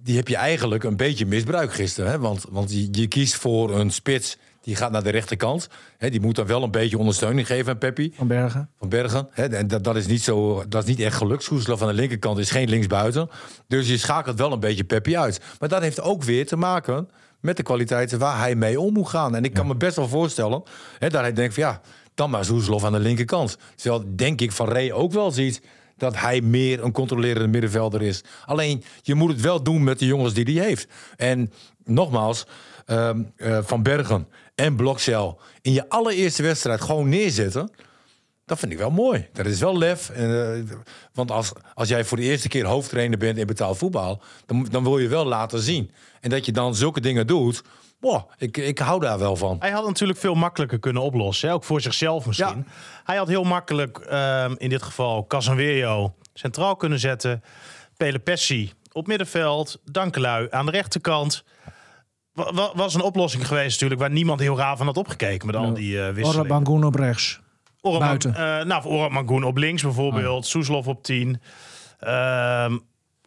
[0.07, 2.11] Die, heb je eigenlijk een beetje misbruikt gisteren.
[2.11, 2.19] Hè?
[2.19, 4.37] Want, want je, je kiest voor een spits...
[4.61, 5.69] die gaat naar de rechterkant.
[5.99, 8.13] Hè, die moet dan wel een beetje ondersteuning geven aan Peppi.
[8.15, 8.69] Van Bergen.
[8.79, 9.29] Van Bergen.
[9.31, 11.43] Hè, en dat, dat, is niet zo, dat is niet echt gelukt.
[11.43, 13.29] Soeslof aan de linkerkant is geen linksbuiten.
[13.69, 15.41] Dus je schakelt wel een beetje Peppi uit.
[15.59, 17.09] Maar dat heeft ook weer te maken
[17.41, 19.35] met de kwaliteiten waar hij mee om moet gaan.
[19.35, 20.63] En ik kan me best wel voorstellen
[20.99, 21.81] hè, dat hij denkt van ja,
[22.15, 23.59] dan maar Soeslof aan de linkerkant.
[23.75, 25.61] Terwijl denk ik van Ray ook wel ziet
[25.97, 28.25] dat hij meer een controlerende middenvelder is.
[28.45, 30.89] Alleen je moet het wel doen met de jongens die hij heeft.
[31.17, 31.53] En
[31.85, 32.47] nogmaals,
[32.87, 37.71] ehm, eh, Van Bergen en Blokcel in je allereerste wedstrijd gewoon neerzetten.
[38.45, 39.29] Dat vind ik wel mooi.
[39.33, 40.11] Dat is wel lef.
[40.11, 40.51] Eh,
[41.13, 44.83] want als, als jij voor de eerste keer hoofdtrainer bent in betaald voetbal, dan, dan
[44.83, 45.91] wil je wel laten zien.
[46.21, 47.63] En dat je dan zulke dingen doet,
[48.01, 49.57] boah, ik, ik hou daar wel van.
[49.61, 51.49] Hij had natuurlijk veel makkelijker kunnen oplossen.
[51.49, 51.55] Hè?
[51.55, 52.67] Ook voor zichzelf misschien.
[53.05, 57.43] Hij had heel makkelijk, ehm, in dit geval, Casanverio centraal kunnen zetten.
[57.97, 59.81] Pele Pessi op middenveld.
[59.85, 61.45] Dankelui aan de rechterkant.
[62.33, 64.01] Wa- wa- was een oplossing geweest natuurlijk...
[64.01, 66.49] waar niemand heel raar van had opgekeken met al die uh, wisselingen.
[67.81, 68.05] Op rechts.
[68.09, 68.35] Buiten.
[68.61, 70.47] Eh, nou, Mangoen op links bijvoorbeeld.
[70.47, 71.41] Soeslof op 10.
[71.99, 72.79] Ehm,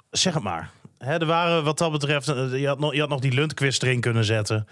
[0.10, 0.72] zeg het maar.
[1.00, 2.28] Hè, er waren wat dat betreft...
[2.28, 4.68] eh, Je had nog, je had nog die Lundqvist erin kunnen zetten.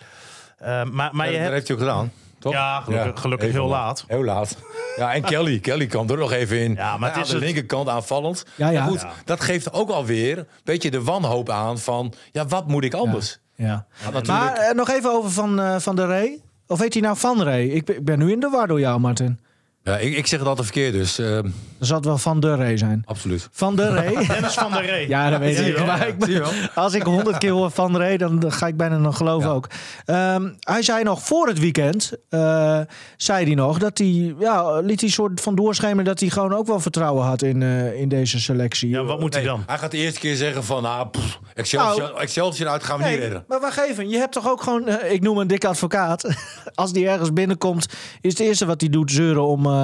[0.59, 1.53] Ehm, maar maar Ja, je dat hebt...
[1.53, 2.11] heeft hij ook gedaan.
[2.39, 2.53] Toch?
[2.53, 4.03] Ja, gelukkig- gelukkig heel laat.
[4.07, 4.57] Heel laat.
[4.95, 5.59] Ja, en Kelly.
[5.59, 6.73] Kelly kwam er nog even in.
[6.75, 8.45] Ja, maar het aan is de het- linkerkant aanvallend.
[8.55, 8.79] Ja, ja.
[8.79, 9.11] Maar goed, Ja.
[9.25, 12.13] dat geeft ook alweer een beetje de wanhoop aan van...
[12.31, 13.39] ja, wat moet ik anders?
[13.55, 13.85] Ja.
[14.03, 16.39] natuurlijk- Maar eh, nog even over Van, eh, van der Rey.
[16.67, 17.65] Of heet hij nou Van Rey?
[17.67, 19.39] Ik ben, ik ben nu in de war door jou, Martin.
[19.87, 22.55] Ja, ik, ik zeg het altijd verkeerd, dus eh, Dan zal het wel Van der
[22.57, 23.03] Rey zijn.
[23.05, 23.47] absoluut.
[23.51, 24.25] Van der Rey.
[24.27, 25.07] Dennis van der Rey.
[25.07, 25.75] Ja, dat weet ik.
[25.77, 25.85] wel?
[25.85, 26.43] Maar ik ben-
[26.75, 29.55] als ik honderd keer hoor Van Rey, dan ga ik bijna nog geloven Ja.
[29.55, 29.67] ook.
[30.05, 32.79] Ehm, hij zei nog voor het weekend, eh,
[33.17, 36.67] zei hij nog, dat hij, ja, liet hij soort van doorschemeren dat hij gewoon ook
[36.67, 38.89] wel vertrouwen had in, eh, in deze selectie.
[38.89, 39.63] Ja, wat moet hij Nee, dan?
[39.67, 40.85] Hij gaat de eerste keer zeggen van...
[40.85, 42.19] Ah, pff, Excelsior, Nou.
[42.21, 43.43] Excelsior uit gaan we niet redden.
[43.47, 44.09] maar wacht even.
[44.09, 46.27] Je hebt toch ook gewoon, eh, ik noem een dikke advocaat.
[46.75, 47.85] Als die ergens binnenkomt,
[48.21, 49.76] is het eerste wat hij doet zeuren om, eh,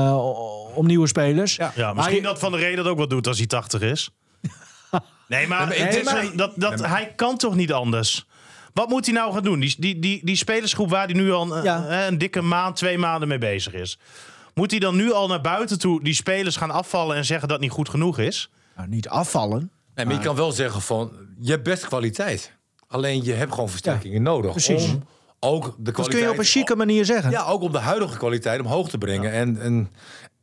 [0.76, 1.56] om nieuwe spelers.
[1.56, 1.72] Ja.
[1.76, 4.10] Ja, misschien Maar- dat Van der Rey dat ook wat doet als hij 80 is.
[5.28, 8.26] Nee, maar, maar het ik- is maar- een- dat, dat, hij kan toch niet anders?
[8.74, 9.60] Wat moet hij nou gaan doen?
[9.60, 11.88] Die, die, die, die spelersgroep waar hij nu al een, Ja.
[11.88, 14.00] eh, een dikke maand, twee maanden mee bezig is.
[14.54, 17.58] Moet hij dan nu al naar buiten toe die spelers gaan afvallen en zeggen dat
[17.58, 18.50] het niet goed genoeg is?
[18.76, 19.72] Nou, niet afvallen.
[19.96, 21.12] Nee, maar je kan wel zeggen van...
[21.40, 22.54] Je hebt best kwaliteit.
[22.88, 24.52] Alleen je hebt gewoon versterkingen nodig.
[24.52, 24.84] precies.
[24.86, 25.04] Om
[25.44, 25.96] ook de kwaliteit...
[25.96, 27.32] Dat kun je op een chique manier zeggen.
[27.32, 29.32] Ja, ook om de huidige kwaliteit omhoog te brengen.
[29.32, 29.92] En, en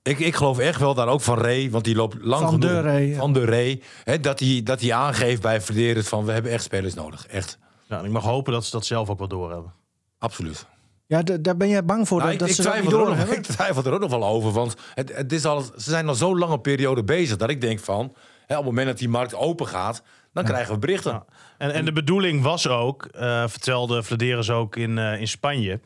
[0.02, 2.66] ik, ik geloof echt wel daar ook van Ray, want die loopt lang Van de
[2.66, 2.98] genoeg.
[2.98, 3.16] Ja.
[3.16, 3.82] Van de Ray.
[4.04, 7.26] Hè, dat hij dat hij aangeeft bij Verderend van we hebben echt spelers nodig.
[7.26, 7.58] Echt.
[7.88, 9.72] Ja, en ik mag hopen dat ze dat zelf ook wel doorhebben.
[10.18, 10.66] Absoluut.
[11.06, 13.16] Ja, daar ben jij bang voor Nou, dat, ik, dat ik, ze er door nog,
[13.16, 13.36] hebben?
[13.38, 14.52] ik twijfel er ook nog wel over.
[14.52, 17.80] Want het, het is al, ze zijn al zo'n lange periode bezig dat ik denk
[17.80, 18.14] van...
[18.46, 21.12] Hè, op het moment dat die markt open gaat, dan krijgen we berichten.
[21.12, 21.24] Ja.
[21.58, 25.80] En, en de bedoeling was ook, eh, vertelde Vladeris ook in, eh, in Spanje,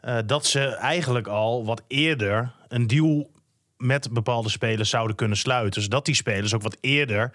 [0.00, 3.30] eh, dat ze eigenlijk al wat eerder een deal
[3.76, 5.82] met bepaalde spelers zouden kunnen sluiten.
[5.82, 7.32] Zodat die spelers ook wat eerder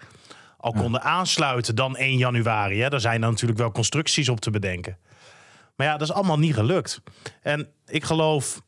[0.56, 2.80] al konden aansluiten dan 1 januari.
[2.80, 2.88] Hè.
[2.88, 4.98] Daar zijn dan natuurlijk wel constructies op te bedenken.
[5.76, 7.02] Maar ja, dat is allemaal niet gelukt.
[7.42, 8.62] En ik geloof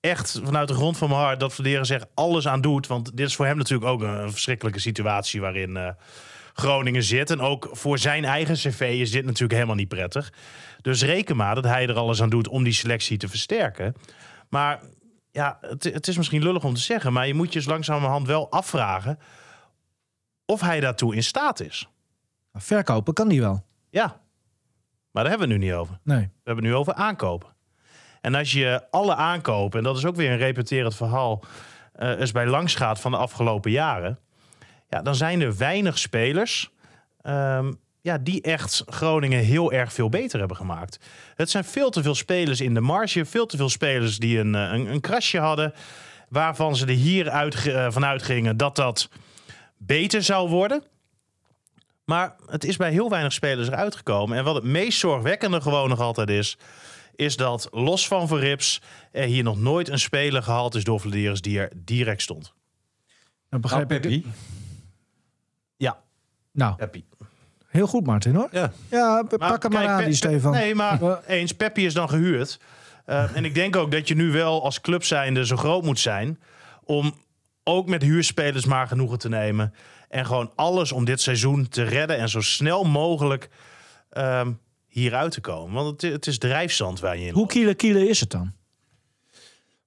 [0.00, 2.86] echt vanuit de grond van mijn hart dat Vladeris zich alles aan doet.
[2.86, 5.90] Want dit is voor hem natuurlijk ook een, een verschrikkelijke situatie waarin eh,
[6.52, 7.30] Groningen zit.
[7.30, 10.32] En ook voor zijn eigen cv is dit natuurlijk helemaal niet prettig.
[10.82, 13.94] Dus reken maar dat hij er alles aan doet om die selectie te versterken.
[14.48, 14.80] Maar
[15.30, 18.50] ja, het, het is misschien lullig om te zeggen, maar je moet je langzamerhand wel
[18.50, 19.18] afvragen
[20.44, 21.88] of hij daartoe in staat is.
[22.52, 23.64] Verkopen kan die wel.
[23.90, 24.20] Ja,
[25.10, 25.98] maar daar hebben we het nu niet over.
[26.02, 26.18] Nee.
[26.18, 27.48] We hebben het nu over aankopen.
[28.20, 31.42] En als je alle aankopen, en dat is ook weer een repeterend verhaal,
[31.92, 34.18] eh eens bij langs gaat van de afgelopen jaren,
[34.90, 36.70] ja, dan zijn er weinig spelers
[37.20, 37.72] ehm,
[38.02, 40.98] ja, die echt Groningen heel erg veel beter hebben gemaakt.
[41.34, 44.54] Het zijn veel te veel spelers in de marge, veel te veel spelers die een,
[44.54, 45.72] eh, een, een krasje hadden,
[46.28, 49.08] waarvan ze er hier uit, eh, vanuit gingen dat dat
[49.76, 50.82] beter zou worden.
[52.04, 54.38] Maar het is bij heel weinig spelers eruit gekomen.
[54.38, 56.58] En wat het meest zorgwekkende gewoon nog altijd is...
[57.16, 58.80] is dat los van Verrips
[59.12, 62.42] er hier nog nooit een speler gehaald is door Vladeris die er direct stond.
[62.42, 62.52] Dat
[63.50, 64.24] Nou, begrijp ik.
[66.52, 67.04] Nou, Peppi.
[67.66, 68.48] heel goed Martin hoor.
[68.52, 68.72] Ja.
[68.90, 70.52] Ja, pak hem maar kijk, aan Pe- die Pe- Stefan.
[70.52, 72.58] Nee, maar eens, Peppi is dan gehuurd.
[73.06, 75.98] Uh, en ik denk ook dat je nu wel als club zijnde zo groot moet
[76.00, 76.38] zijn...
[76.84, 77.14] om
[77.64, 79.74] ook met huurspelers maar genoegen te nemen.
[80.08, 82.16] En gewoon alles om dit seizoen te redden...
[82.18, 83.48] en zo snel mogelijk
[84.18, 85.74] um, hieruit te komen.
[85.84, 88.52] Want het, het is drijfzand waar je in Hoe kiele kiele is het dan?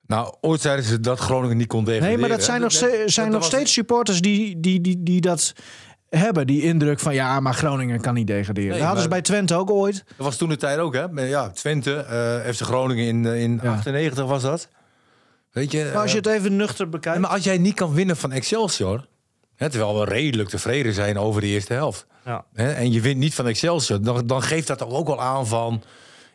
[0.07, 2.13] Nou, ooit zeiden ze dat Groningen niet kon degraderen.
[2.19, 5.21] Nee, maar dat zijn nog, zijn dat nog was- steeds supporters die, die, die, die
[5.21, 5.53] dat
[6.19, 6.47] hebben.
[6.47, 8.69] Die indruk van ja, maar Groningen kan niet degraderen.
[8.69, 10.03] Nee, dat hadden ze bij Twente ook ooit.
[10.17, 11.05] Dat was toen de tijd ook, hè?
[11.21, 13.71] Ja, Twente, eh FC Groningen in, eh, in Ja.
[13.71, 14.67] 98 was dat.
[15.51, 15.89] Weet je?
[15.93, 17.19] Maar als je eh, het even nuchter bekijkt.
[17.19, 19.07] maar als jij niet kan winnen van Excelsior,
[19.55, 22.45] hè, terwijl we redelijk tevreden zijn over de eerste helft, Ja.
[22.53, 25.47] hè, en je wint niet van Excelsior, dan, dan geeft dat toch ook wel aan
[25.47, 25.83] van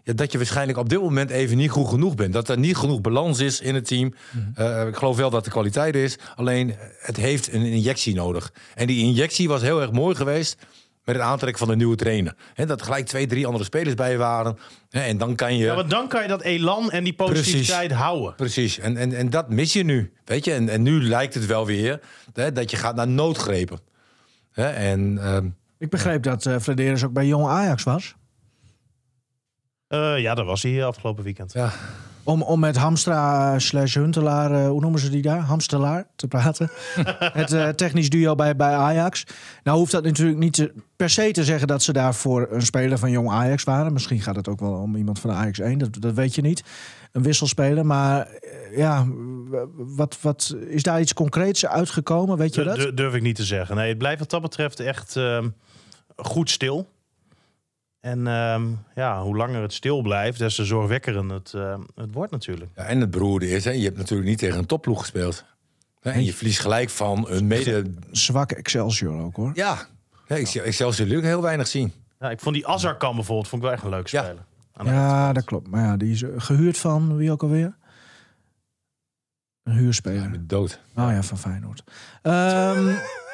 [0.09, 2.33] ja, dat je waarschijnlijk op dit moment even niet goed genoeg bent.
[2.33, 4.15] Dat er niet genoeg balans is in het team.
[4.55, 8.53] Eh, ik geloof wel dat de kwaliteit er is, alleen het heeft een injectie nodig.
[8.75, 10.57] En die injectie was heel erg mooi geweest.
[11.05, 12.35] Met het aantrekken van de nieuwe trainer.
[12.55, 14.59] Hè, dat er gelijk twee, drie andere spelers bij waren.
[14.91, 15.65] Hè, en dan kan je.
[15.65, 18.35] Ja, want dan kan je dat elan en die positiviteit houden.
[18.35, 20.13] Precies, en, en, en dat mis je nu.
[20.25, 22.01] Weet je, en, en nu lijkt het wel weer
[22.33, 23.81] hè, dat je gaat naar noodgrepen.
[24.53, 28.17] Hè, en ehm, Ik begreep dat uh, Flederis ook bij Jong Ajax was.
[29.89, 31.53] Uh, ja, dat was hij afgelopen weekend.
[31.53, 31.73] ja,
[32.23, 35.41] Om, om met Hamstra slash Huntelaar, uh, hoe noemen ze die daar?
[35.41, 36.71] Hamstelaar te praten.
[37.19, 39.25] het uh, technisch duo bij, bij Ajax.
[39.63, 42.99] Nou hoeft dat natuurlijk niet te, per se te zeggen dat ze daarvoor een speler
[42.99, 43.93] van Jong Ajax waren.
[43.93, 46.43] Misschien gaat het ook wel om iemand van de Ajax 1, dat, dat weet je
[46.43, 46.65] niet.
[47.13, 49.07] Een wisselspeler, maar eh, ja,
[49.77, 52.37] wat, wat is daar iets concreets uitgekomen?
[52.37, 52.97] Weet je dat?
[52.97, 53.77] Durf ik niet te zeggen.
[53.77, 55.45] Nee, het blijft wat dat betreft echt uh,
[56.17, 56.89] goed stil.
[58.01, 62.33] En um, ja, hoe langer het stil blijft, des te zorgwekkender het, uh, het wordt
[62.33, 62.71] natuurlijk.
[62.77, 65.45] Ja, en het beroerde is, hè, je hebt natuurlijk niet tegen een topploeg gespeeld.
[66.01, 67.85] Hè, en je verliest gelijk van een mede...
[68.11, 69.51] Zwak Excelsior ook hoor.
[69.55, 69.79] Ja,
[70.27, 71.93] ja zelfs natuurlijk heel weinig zien.
[72.21, 74.23] Ja, ik vond die Azarkan bijvoorbeeld vond ik wel echt een leuk Ja.
[74.23, 74.45] speler.
[74.85, 75.69] Ja, dat klopt.
[75.69, 77.77] Maar ja, die is gehuurd van, wie ook alweer?
[79.63, 80.23] Een huurspeler.
[80.23, 80.81] Ja, met dood.
[80.97, 81.83] Oh ja, van Feyenoord.
[82.23, 82.99] Um,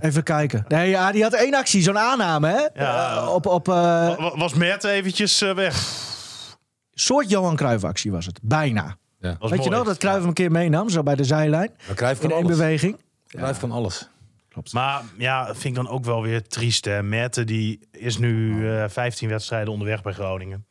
[0.00, 0.64] Even kijken.
[0.68, 2.82] Nee, ja, die had één actie, zo'n aanname, hè?
[2.84, 3.16] Ja.
[3.16, 6.02] Uh, op, op, uh, was Mert eventjes uh, weg?
[6.92, 8.40] soort Johan Cruijff actie was het.
[8.42, 8.96] Bijna.
[9.20, 9.36] Ja.
[9.38, 9.70] Was Weet mooi.
[9.70, 11.70] je nog dat Cruijff hem een keer meenam, zo bij de zijlijn?
[11.86, 12.58] Maar Cruijff In kan één alles.
[12.58, 12.98] beweging.
[13.26, 14.08] Cruijff kan alles.
[14.48, 14.72] Klopt.
[14.72, 16.84] Maar ja, vind ik dan ook wel weer triest.
[16.84, 17.02] Hè?
[17.02, 20.66] Merten die is nu uh, 15 wedstrijden onderweg bij Groningen.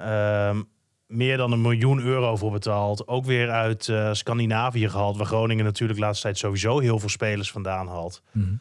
[0.00, 0.68] Um,
[1.12, 3.08] meer dan een miljoen euro voor betaald.
[3.08, 5.16] Ook weer uit uh, Scandinavië gehaald.
[5.16, 8.22] Waar Groningen natuurlijk de laatste tijd sowieso heel veel spelers vandaan haalt.
[8.30, 8.60] Mm -hmm.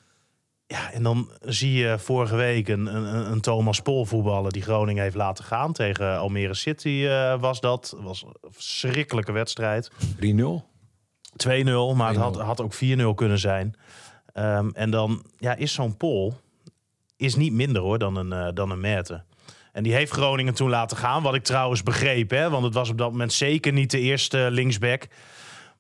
[0.71, 5.03] Ja, en dan zie je vorige week een, een, een Thomas Pol voetballen die Groningen
[5.03, 5.73] heeft laten gaan.
[5.73, 7.97] Tegen Almere City uh, was dat.
[8.01, 9.91] was een verschrikkelijke wedstrijd.
[9.91, 9.95] 3-0.
[11.47, 11.47] 2-0,
[11.95, 12.77] maar het had, had ook 4-0
[13.15, 13.75] kunnen zijn.
[14.33, 16.33] Um, en dan ja, is zo'n Pol
[17.17, 19.25] is niet minder hoor dan een, uh, dan een Merten.
[19.71, 21.23] En die heeft Groningen toen laten gaan.
[21.23, 22.29] Wat ik trouwens begreep.
[22.29, 22.49] Hè?
[22.49, 25.07] Want het was op dat moment zeker niet de eerste linksback.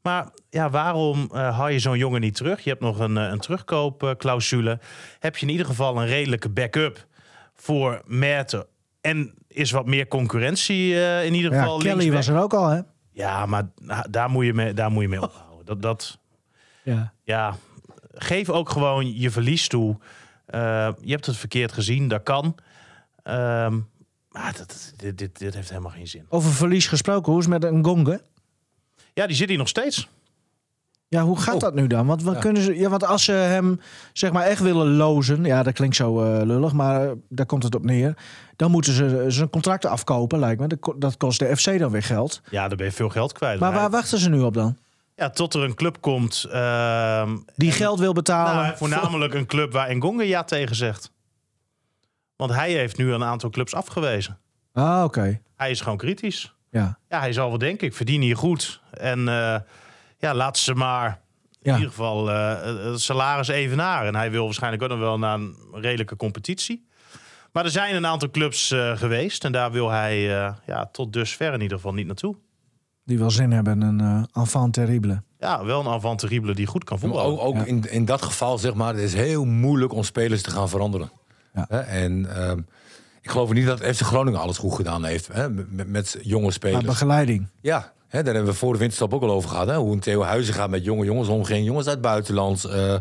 [0.01, 2.63] Maar ja, waarom uh, haal je zo'n jongen niet terug?
[2.63, 4.79] Je hebt nog een, een terugkoopclausule.
[5.19, 7.07] Heb je in ieder geval een redelijke backup
[7.55, 8.65] voor Merten.
[9.01, 11.77] En is wat meer concurrentie uh, in ieder ja, geval.
[11.77, 12.15] Kelly linksback.
[12.15, 12.81] was er ook al, hè?
[13.11, 13.63] Ja, maar
[14.09, 15.65] daar moet je mee, daar moet je mee ophouden.
[15.65, 16.19] Dat, dat,
[16.83, 17.13] ja.
[17.23, 17.55] ja,
[18.13, 19.97] geef ook gewoon je verlies toe.
[20.45, 22.55] Eh, je hebt het verkeerd gezien, dat kan.
[23.23, 23.79] Ehm,
[24.31, 26.25] maar dat, dit, dit, dit heeft helemaal geen zin.
[26.29, 28.21] Over verlies gesproken, hoe is het met een gonge?
[29.13, 30.09] Ja, die zit hier nog steeds.
[31.07, 31.59] Ja, hoe gaat Oh.
[31.59, 32.05] dat nu dan?
[32.05, 33.79] Want, wat kunnen ze, ja, want als ze hem
[34.13, 37.75] zeg maar echt willen lozen, ja, dat klinkt zo eh, lullig, maar daar komt het
[37.75, 38.17] op neer.
[38.55, 40.67] Dan moeten ze zijn contract afkopen, lijkt me.
[40.67, 42.41] Dat ko- Dat kost de FC dan weer geld.
[42.49, 43.59] Ja, daar ben je veel geld kwijt.
[43.59, 44.77] Maar Hij- waar wachten ze nu op dan?
[45.15, 46.45] Ja, tot er een club komt.
[46.51, 48.63] ehm, Die geld wil betalen.
[48.63, 51.11] nou, voornamelijk een club waar Ngonga ja tegen zegt.
[52.41, 54.37] Want hij heeft nu een aantal clubs afgewezen.
[54.73, 55.41] Ah, oké.
[55.55, 56.55] Hij is gewoon kritisch.
[56.71, 56.97] Ja.
[57.09, 58.81] Ja, hij zal wel denken, ik verdien hier goed.
[58.91, 59.59] En eh,
[60.17, 61.21] ja, laat ze maar
[61.61, 64.07] in ieder geval eh, het salaris evenaren.
[64.07, 66.87] En hij wil waarschijnlijk ook nog wel naar een redelijke competitie.
[67.51, 69.45] Maar er zijn een aantal clubs eh, geweest.
[69.45, 72.35] En daar wil hij eh, ja, tot dusver in ieder geval niet naartoe.
[73.05, 75.23] Die wel zin hebben, een eh enfant terrible.
[75.39, 77.25] Ja, wel een avant terrible die goed kan voetballen.
[77.31, 77.63] ook ook Ja.
[77.65, 81.11] in, in dat geval, zeg maar, het is heel moeilijk om spelers te gaan veranderen.
[81.53, 81.67] Ja.
[81.85, 82.59] En ehm,
[83.21, 86.51] ik geloof niet dat FC Groningen alles goed gedaan heeft hè, met, met jonge Maar
[86.53, 86.85] spelers.
[86.85, 87.47] begeleiding.
[87.61, 89.67] Ja, hè, daar hebben we voor de winterstop ook al over gehad.
[89.67, 91.65] Hè, hoe een Theo Huizen gaat met jonge jongens omging.
[91.65, 92.63] Jongens uit het buitenland.
[92.63, 92.95] eh,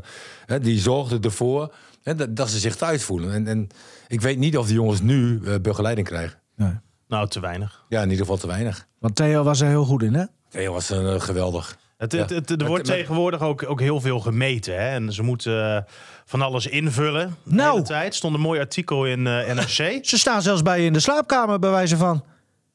[0.46, 3.32] hè, die zorgden ervoor hè, dat, dat ze zich thuis voelen.
[3.32, 3.68] En, en
[4.08, 6.38] ik weet niet of de jongens nu eh, begeleiding krijgen.
[6.56, 6.72] Nee.
[7.08, 7.84] Nou, te weinig.
[7.88, 8.86] Ja, in ieder geval te weinig.
[8.98, 10.24] Want Theo was er heel goed in, hè?
[10.48, 11.76] Theo was een eh, geweldig.
[11.96, 12.18] Het, Ja.
[12.18, 14.74] het, het- er Maar- wordt maar- tegenwoordig ook, ook heel veel gemeten.
[14.74, 14.88] Hè?
[14.88, 15.84] En ze moeten
[16.30, 17.36] van alles invullen.
[17.44, 17.70] De Nou.
[17.72, 18.14] hele tijd.
[18.14, 19.98] stond een mooi artikel in eh NRC.
[20.06, 22.24] Ze staan zelfs bij je in de slaapkamer, bij wijze van.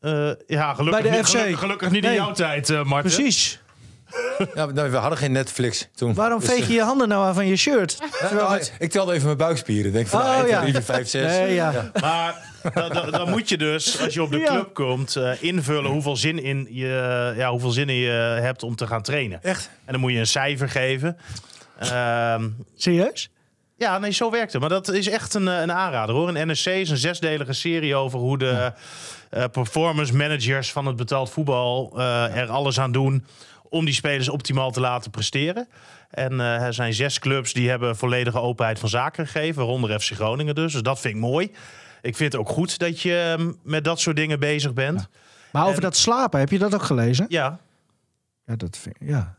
[0.01, 1.31] Eh, ja, gelukkig, Bij de niet- FC.
[1.35, 2.11] gelukkig, gelukkig niet Nee.
[2.11, 3.11] in jouw tijd, eh Marten.
[3.13, 3.59] Precies.
[4.55, 6.13] Ja, nou, we hadden geen Netflix toen.
[6.13, 7.97] Waarom Dus, veeg je je handen nou aan van je shirt?
[8.21, 9.91] Ja, nou, ik telde even mijn buikspieren.
[9.91, 10.61] Denk van, Oh, nou, ja.
[10.65, 10.81] ja.
[10.81, 11.21] 5, 6.
[11.31, 11.91] Nee, ja.
[12.01, 12.35] Maar
[12.73, 14.45] dan, dan, dan moet je dus, als je op de Ja.
[14.45, 18.09] club komt, eh, invullen hoeveel zin, in je, ja, hoeveel zin in je
[18.41, 19.43] hebt om te gaan trainen.
[19.43, 19.69] Echt?
[19.85, 21.17] En dan moet je een cijfer geven.
[21.79, 23.29] Ehm, Serieus?
[23.77, 24.61] Ja, nee, zo werkt het.
[24.61, 26.27] Maar dat is echt een, eh, een aanrader hoor.
[26.29, 28.71] Een NRC is een zesdelige serie over hoe de
[29.29, 33.25] eh, performance managers van het betaald voetbal eh, er alles aan doen
[33.69, 35.67] om die spelers optimaal te laten presteren.
[36.09, 40.55] En er zijn zes clubs die hebben volledige openheid van zaken gegeven, waaronder FC Groningen
[40.55, 40.71] dus.
[40.73, 41.51] Dus dat vind ik mooi.
[42.01, 45.07] Ik vind het ook goed dat je eh, met dat soort dingen bezig bent.
[45.51, 47.25] Maar over En- dat slapen, heb je dat ook gelezen?
[47.29, 47.59] Ja,
[48.45, 49.35] Ja, dat vind ja.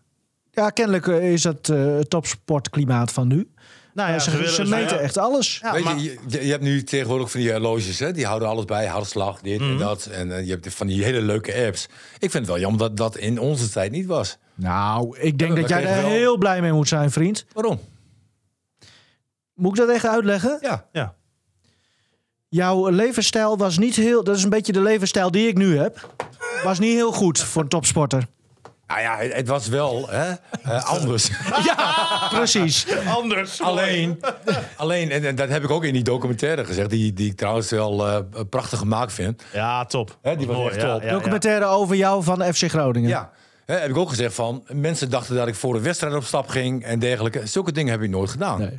[0.51, 3.49] Ja, kennelijk is dat het topsportklimaat van nu.
[3.96, 5.59] Nou ja, ze, willen- ze meten echt alles.
[5.62, 8.12] Ja, Weet maar- je, je, je hebt nu tegenwoordig van die horloges, hè?
[8.12, 9.70] die houden alles bij, hartslag, dit Mhm.
[9.70, 10.06] en dat.
[10.06, 11.85] En eh, je hebt van die hele leuke apps.
[12.18, 14.38] Ik vind het wel jammer dat dat in onze tijd niet was.
[14.54, 17.44] Nou, ik denk dat jij er wel- heel blij mee moet zijn, vriend.
[17.52, 17.80] Waarom?
[19.54, 20.59] Moet ik dat echt uitleggen?
[20.61, 21.14] Ja, ja.
[22.48, 24.24] Jouw levensstijl was niet heel...
[24.24, 26.14] Dat is een beetje de levensstijl die ik nu heb.
[26.64, 28.26] Was niet heel goed voor een topsporter.
[28.87, 31.31] Nou ja, het, was wel hè, eh, anders.
[32.31, 32.87] Precies.
[33.07, 33.61] Anders.
[33.62, 34.20] alleen,
[34.77, 37.70] alleen en, en dat heb ik ook in die documentaire gezegd, die, die ik trouwens
[37.70, 38.20] wel eh,
[38.51, 39.42] prachtig gemaakt vind.
[39.53, 40.18] Ja, top.
[40.22, 41.01] Hè, die was Mooi, echt ja, top.
[41.03, 41.12] ja, ja.
[41.12, 43.09] Documentaire over jou van FC Groningen.
[43.09, 43.31] Ja.
[43.66, 46.49] Hè, heb ik ook gezegd van, mensen dachten dat ik voor een wedstrijd op stap
[46.49, 47.46] ging en dergelijke.
[47.46, 48.59] Zulke dingen heb ik nooit gedaan.
[48.59, 48.79] Nee.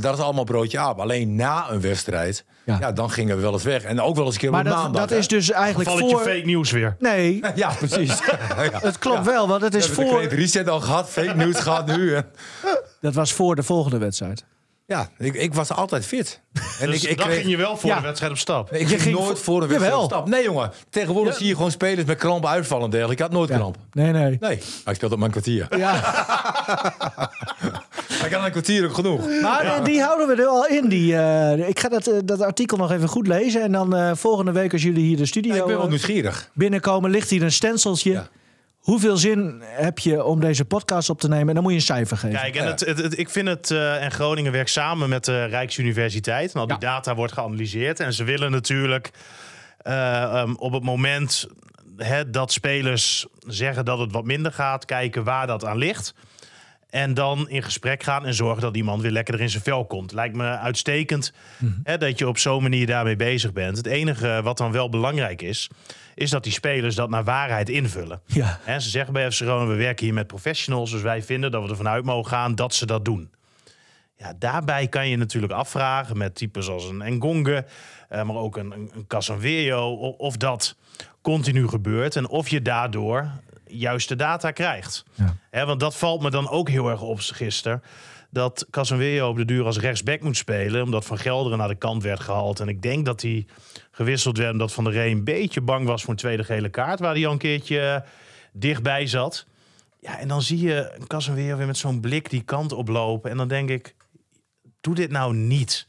[0.00, 0.98] Dat is allemaal broodje aap.
[0.98, 2.76] Alleen na een wedstrijd, Ja.
[2.80, 2.92] ja.
[2.92, 3.82] dan gingen we wel eens weg.
[3.82, 5.00] En ook wel eens een keer Maar op dat, maandag.
[5.06, 6.24] dat is dus eigenlijk Valletje voor...
[6.24, 6.96] fake nieuws weer.
[6.98, 8.18] Nee, Ja, precies.
[8.56, 8.70] ja.
[8.80, 10.20] het klopt wel, want het is We hebben voor...
[10.20, 12.16] de Great reset al gehad, fake news gehad nu.
[13.00, 14.44] Dat was voor de volgende wedstrijd.
[14.86, 16.40] Ja, ik, ik was altijd fit.
[16.80, 17.96] En Dus ik, ik dan kreeg- ging je wel voor Ja.
[17.96, 18.72] de wedstrijd op stap.
[18.72, 20.04] Ik ging ging nooit voor- een wedstrijd Jawel.
[20.04, 20.28] op stap.
[20.28, 20.70] Nee, jongen.
[20.90, 21.38] Tegenwoordig Ja.
[21.38, 23.22] zie je gewoon spelers met kramp uitvallen en dergelijke.
[23.22, 23.56] Ik had nooit Ja.
[23.56, 23.76] kramp.
[23.92, 24.36] Nee, nee.
[24.40, 25.66] Nee, maar ik speelde op mijn kwartier.
[25.78, 26.00] Ja.
[28.24, 29.40] Ik had een kwartier ook genoeg.
[29.42, 30.88] Maar eh, die houden we er al in.
[30.88, 33.62] Die, eh, ik ga dat, eh, dat artikel nog even goed lezen.
[33.62, 36.50] En dan eh, volgende week als jullie hier de studio Ja, ik ben wel nieuwsgierig.
[36.54, 38.12] binnenkomen, ligt hier een stenciltje.
[38.12, 38.28] Ja.
[38.78, 41.48] Hoeveel zin heb je om deze podcast op te nemen?
[41.48, 42.38] En dan moet je een cijfer geven.
[42.40, 45.44] Kijk, en het, het, het- ik vind het, eh, en Groningen werkt samen met de
[45.44, 46.52] Rijksuniversiteit.
[46.54, 48.00] En al die data wordt geanalyseerd.
[48.00, 49.10] En ze willen natuurlijk
[49.78, 51.46] eh, ehm, op het moment
[51.96, 56.14] hè, dat spelers zeggen dat het wat minder gaat, kijken waar dat aan ligt.
[56.94, 60.12] En dan in gesprek gaan en zorgen dat iemand weer lekkerder in zijn vel komt.
[60.12, 61.32] Lijkt me uitstekend
[61.82, 63.76] hè, dat je op zo'n manier daarmee bezig bent.
[63.76, 65.70] Het enige wat dan wel belangrijk is,
[66.14, 68.20] is dat die spelers dat naar waarheid invullen.
[68.26, 68.60] Ja.
[68.64, 70.90] En ze zeggen bij FC Groningen, we werken hier met professionals.
[70.90, 73.30] Dus wij vinden dat we ervan uit mogen gaan dat ze dat doen.
[74.16, 77.64] Ja, daarbij kan je natuurlijk afvragen met types als een Ngonge,
[78.08, 80.76] eh, maar ook een, een, of dat
[81.22, 83.30] continu gebeurt en of je daardoor
[83.78, 85.04] juiste data krijgt.
[85.14, 85.36] Ja.
[85.50, 87.82] Hè, want dat valt me dan ook heel erg op gisteren.
[88.30, 90.82] Dat Casanverio op de duur als rechtsback moet spelen.
[90.82, 92.60] Omdat Van Gelderen naar de kant werd gehaald.
[92.60, 93.46] En ik denk dat hij
[93.90, 97.00] gewisseld werd omdat Van der Reen een beetje bang was voor een tweede gele kaart.
[97.00, 98.10] Waar hij al een keertje eh,
[98.52, 99.46] dichtbij zat.
[100.00, 103.30] Ja, en dan zie je Casemiro weer met zo'n blik die kant oplopen.
[103.30, 103.94] En dan denk ik,
[104.80, 105.86] doe dit nou niet.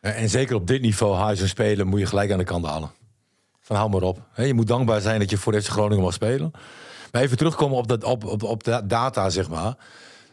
[0.00, 2.90] En zeker op dit niveau, huis en spelen, moet je gelijk aan de kant halen.
[3.60, 4.22] Van hou maar op.
[4.32, 6.50] Hè, je moet dankbaar zijn dat je voor FC Groningen mag spelen.
[7.12, 9.74] Maar even terugkomen op, dat, op, op, op de data, zeg maar.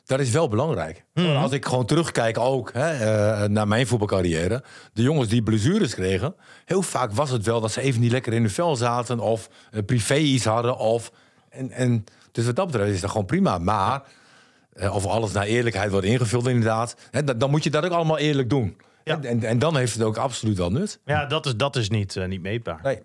[0.05, 1.05] Dat is wel belangrijk.
[1.13, 4.63] Als ik gewoon terugkijk ook hè, eh, naar mijn voetbalcarrière.
[4.93, 6.35] De jongens die blessures kregen.
[6.65, 9.19] Heel vaak was het wel dat ze even niet lekker in hun vel zaten.
[9.19, 10.77] Of eh, privé iets hadden.
[10.77, 11.11] Of,
[11.49, 13.57] en, en, dus wat dat betreft is dat gewoon prima.
[13.57, 14.01] Maar
[14.73, 16.95] eh, of alles naar eerlijkheid wordt ingevuld inderdaad.
[17.11, 18.77] Hè, dan, moet je dat ook allemaal eerlijk doen.
[19.03, 19.21] Ja.
[19.21, 20.99] En, en dan heeft het ook absoluut wel nut.
[21.05, 22.79] Ja, dat is, dat is niet, niet meetbaar.
[22.83, 23.01] Nee.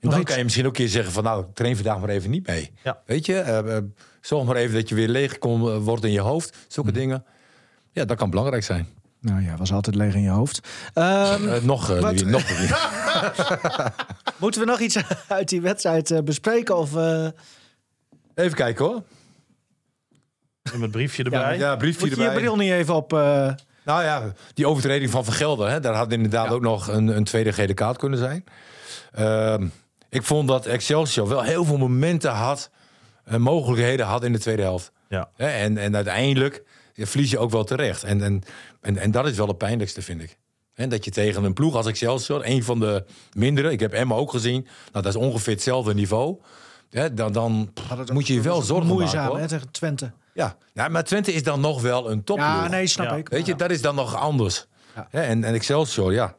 [0.00, 0.28] En dan iets?
[0.28, 2.72] kan je misschien ook een keer zeggen van nou, train vandaag maar even niet mee.
[2.84, 3.02] Ja.
[3.06, 3.82] Weet je, eh, eh,
[4.20, 6.56] zorg maar even dat je weer leeg kom, eh, wordt in je hoofd.
[6.68, 7.24] Zulke dingen.
[7.92, 8.88] Ja, dat kan belangrijk zijn.
[9.20, 10.68] Nou ja, was altijd leeg in je hoofd.
[10.94, 12.12] Ehm, Eh, nog, Wat?
[12.12, 12.70] niet- nog niet.
[14.40, 16.76] moeten we nog iets uit die wedstrijd bespreken?
[16.76, 17.26] Of, eh,
[18.34, 19.02] Even kijken hoor.
[20.72, 21.58] Met het briefje erbij.
[21.58, 22.40] Ja, briefje moet je je erbij.
[22.42, 23.12] bril niet even op...
[23.12, 23.52] eh,
[23.84, 27.52] Nou ja, die overtreding van Vergelder, hè, daar had inderdaad ook nog een, een tweede
[27.52, 28.44] gele kaart kunnen zijn.
[29.12, 29.66] Ehm,
[30.08, 32.70] ik vond dat Excelsior wel heel veel momenten had,
[33.24, 34.92] en mogelijkheden had in de tweede helft.
[35.08, 35.30] Ja.
[35.36, 36.62] Hè, en, en uiteindelijk
[36.94, 38.02] verlies je ook wel terecht.
[38.02, 38.42] En, en,
[38.80, 40.38] en, en dat is wel het pijnlijkste, vind ik.
[40.74, 44.14] En dat je tegen een ploeg als Excelsior, een van de mindere, ik heb Emma
[44.14, 46.36] ook gezien, nou, dat is ongeveer hetzelfde niveau.
[46.90, 47.72] Hè, dan dan
[48.12, 49.40] moet je je wel zorgen moeizaam, maken.
[49.40, 50.12] hè, tegen Twente.
[50.34, 50.56] Ja.
[50.72, 52.48] ja, maar Twente is dan nog wel een topploeg.
[52.48, 53.16] Ja, nee, snap Ja.
[53.16, 53.28] ik.
[53.28, 54.66] Weet je, dat is dan nog anders.
[54.94, 55.08] Ja.
[55.10, 56.36] En, en Excelsior, ja.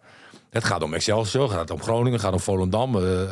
[0.50, 3.32] Het gaat om Excelsior, het gaat om Groningen, het gaat om Volendam, eh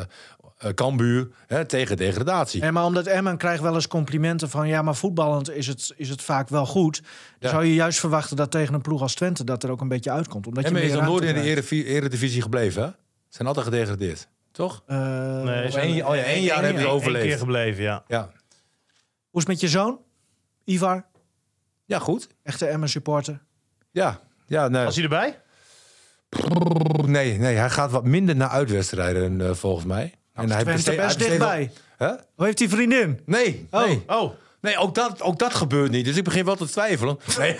[0.58, 2.62] eh, Cambuur, hè, tegen degradatie.
[2.62, 4.68] En maar omdat Emmen krijgt wel eens complimenten van...
[4.68, 7.02] ja, maar voetballend is het, is het vaak wel goed.
[7.38, 7.48] Ja.
[7.50, 9.44] zou je juist verwachten dat tegen een ploeg als Twente...
[9.44, 10.46] dat er ook een beetje uitkomt.
[10.46, 12.88] Omdat je Emmen is meer nog nooit in de eredivisie gebleven, hè?
[12.88, 12.94] Ze
[13.28, 14.82] zijn altijd gedegradeerd, toch?
[14.86, 14.96] Eh,
[15.42, 17.26] Nee, één- oh ja, één jaar hebben ze Eén- één overleefd.
[17.26, 18.04] keer gebleven, ja.
[18.06, 18.20] Ja.
[19.30, 19.98] Hoe is het met je zoon?
[20.64, 21.04] Ivar,
[21.84, 22.28] Ja, goed.
[22.42, 23.42] echte Emmen supporter.
[23.90, 24.84] Ja, ja nee.
[24.84, 25.40] Was hij erbij?
[27.06, 30.14] Nee, nee, hij gaat wat minder naar uitwedstrijden, eh, volgens mij.
[30.34, 31.70] En hij besteedt- hij best wel- dichtbij.
[31.96, 32.08] Hè?
[32.34, 33.20] Hoe heeft die vriendin?
[33.26, 33.84] Nee, Oh.
[33.84, 34.02] nee.
[34.06, 36.04] Oh, Nee, ook dat, ook dat gebeurt niet.
[36.04, 37.18] Dus ik begin wel te twijfelen.
[37.38, 37.56] Nee,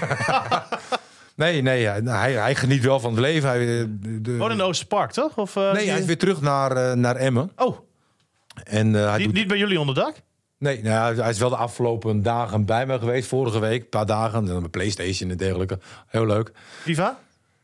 [1.36, 3.48] nee, nee nou, hij, hij geniet wel van het leven.
[3.48, 5.36] Hij, eh, de, gewoon in Oosterpark, toch?
[5.36, 7.50] Of, eh, nee, hij is weer terug naar, naar Emmen.
[7.56, 7.76] Oh,
[8.64, 9.34] En eh, hij niet, doet...
[9.36, 10.14] niet bij jullie onder dak?
[10.58, 13.28] Nee, nou, hij is wel de afgelopen dagen bij me geweest.
[13.28, 14.44] Vorige week, een paar dagen.
[14.44, 15.78] Dan Mijn Playstation en dergelijke.
[16.06, 16.52] Heel leuk.
[16.82, 17.18] Viva?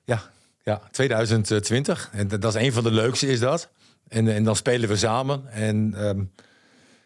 [0.04, 0.22] Ja,
[0.64, 2.10] ja 2020.
[2.12, 3.70] En dat dat is een van de leukste, is dat.
[4.08, 5.52] En, en dan spelen we samen.
[5.52, 6.24] En ehm,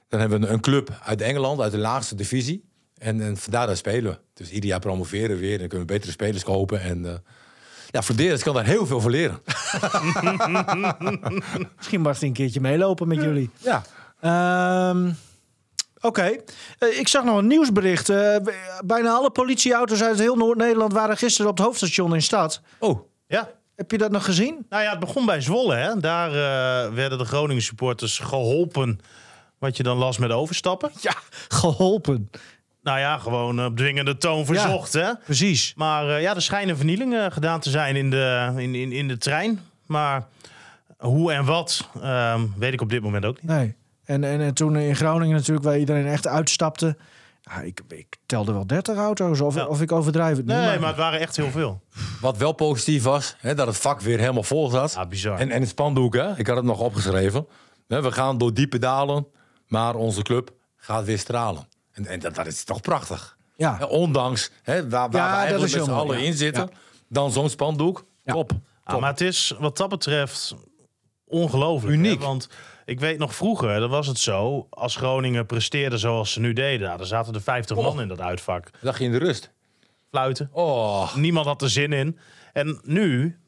[0.09, 2.65] dan hebben we een, een club uit Engeland, uit de laagste divisie.
[2.99, 4.19] En, en vandaar daar spelen we.
[4.35, 5.53] Dus ieder jaar promoveren we weer.
[5.53, 6.81] En dan kunnen we betere spelers kopen.
[6.81, 7.15] En eh
[7.91, 9.41] ja, Verderes kan daar heel veel van leren.
[11.77, 13.51] Misschien mag hij een keertje meelopen met jullie.
[13.57, 13.83] Ja.
[14.21, 15.11] Ehm,
[16.01, 16.37] Oké.
[16.79, 18.09] Eh, ik zag nog een nieuwsbericht.
[18.09, 18.37] Eh,
[18.85, 22.61] bijna alle politieauto's uit heel Noord-Nederland waren gisteren op het hoofdstation in stad.
[22.79, 23.49] Oh, Ja.
[23.77, 24.67] Heb je dat nog gezien?
[24.69, 25.75] Nou ja, het begon bij Zwolle.
[25.75, 26.01] Hè?
[26.01, 29.01] Daar eh, werden de Groningen supporters geholpen.
[29.59, 30.91] Wat je dan las met overstappen.
[31.01, 31.15] Ja,
[31.49, 32.31] geholpen.
[32.83, 34.93] Nou ja, gewoon op dwingende toon verzocht.
[34.93, 35.15] Hè?
[35.25, 35.73] Precies.
[35.77, 39.19] Maar eh, ja, er schijnen vernielingen gedaan te zijn in de, in, in, in de
[39.19, 39.61] trein.
[39.87, 40.27] Maar
[40.97, 43.51] hoe en wat, ehm, weet ik op dit moment ook niet.
[43.51, 43.75] Nee.
[44.05, 46.97] En, en, en toen in Groningen natuurlijk, waar iedereen echt uitstapte.
[47.49, 49.67] Ja, ik, ik telde wel 30 auto's, of, Ja.
[49.67, 50.53] of ik overdrijf het nu.
[50.55, 51.81] Nee, maar het waren echt heel veel.
[52.21, 54.93] wat wel positief was, hè, dat het vak weer helemaal vol zat.
[54.93, 55.39] Ja, bizar.
[55.39, 56.37] En, en het spandoek, hè?
[56.39, 57.47] ik had het nog opgeschreven.
[57.89, 59.27] Hè, We gaan door diepe dalen,
[59.67, 61.69] maar onze club gaat weer stralen.
[61.93, 63.37] En, en dat, dat is toch prachtig.
[63.57, 63.77] Ja.
[63.79, 66.79] Hè, ondanks hè, waar, waar Ja, we eigenlijk met z'n allen in zitten, Ja.
[67.09, 68.05] dan zo'n spandoek.
[68.25, 68.33] Ja.
[68.33, 68.51] Top.
[68.85, 70.55] Ah, maar het is wat dat betreft
[71.27, 71.95] ongelooflijk.
[71.95, 72.19] Uniek.
[72.21, 72.27] hè?
[72.27, 72.49] Want
[72.89, 74.67] ik weet nog vroeger, dan was het zo.
[74.71, 76.87] Als Groningen presteerde zoals ze nu deden.
[76.87, 77.85] Nou, dan zaten er 50 Oh.
[77.85, 78.71] man in dat uitvak.
[78.81, 79.51] Lag je in de rust.
[80.11, 80.49] Fluiten.
[80.53, 82.19] Oh, Niemand had er zin in.
[82.53, 83.39] En nu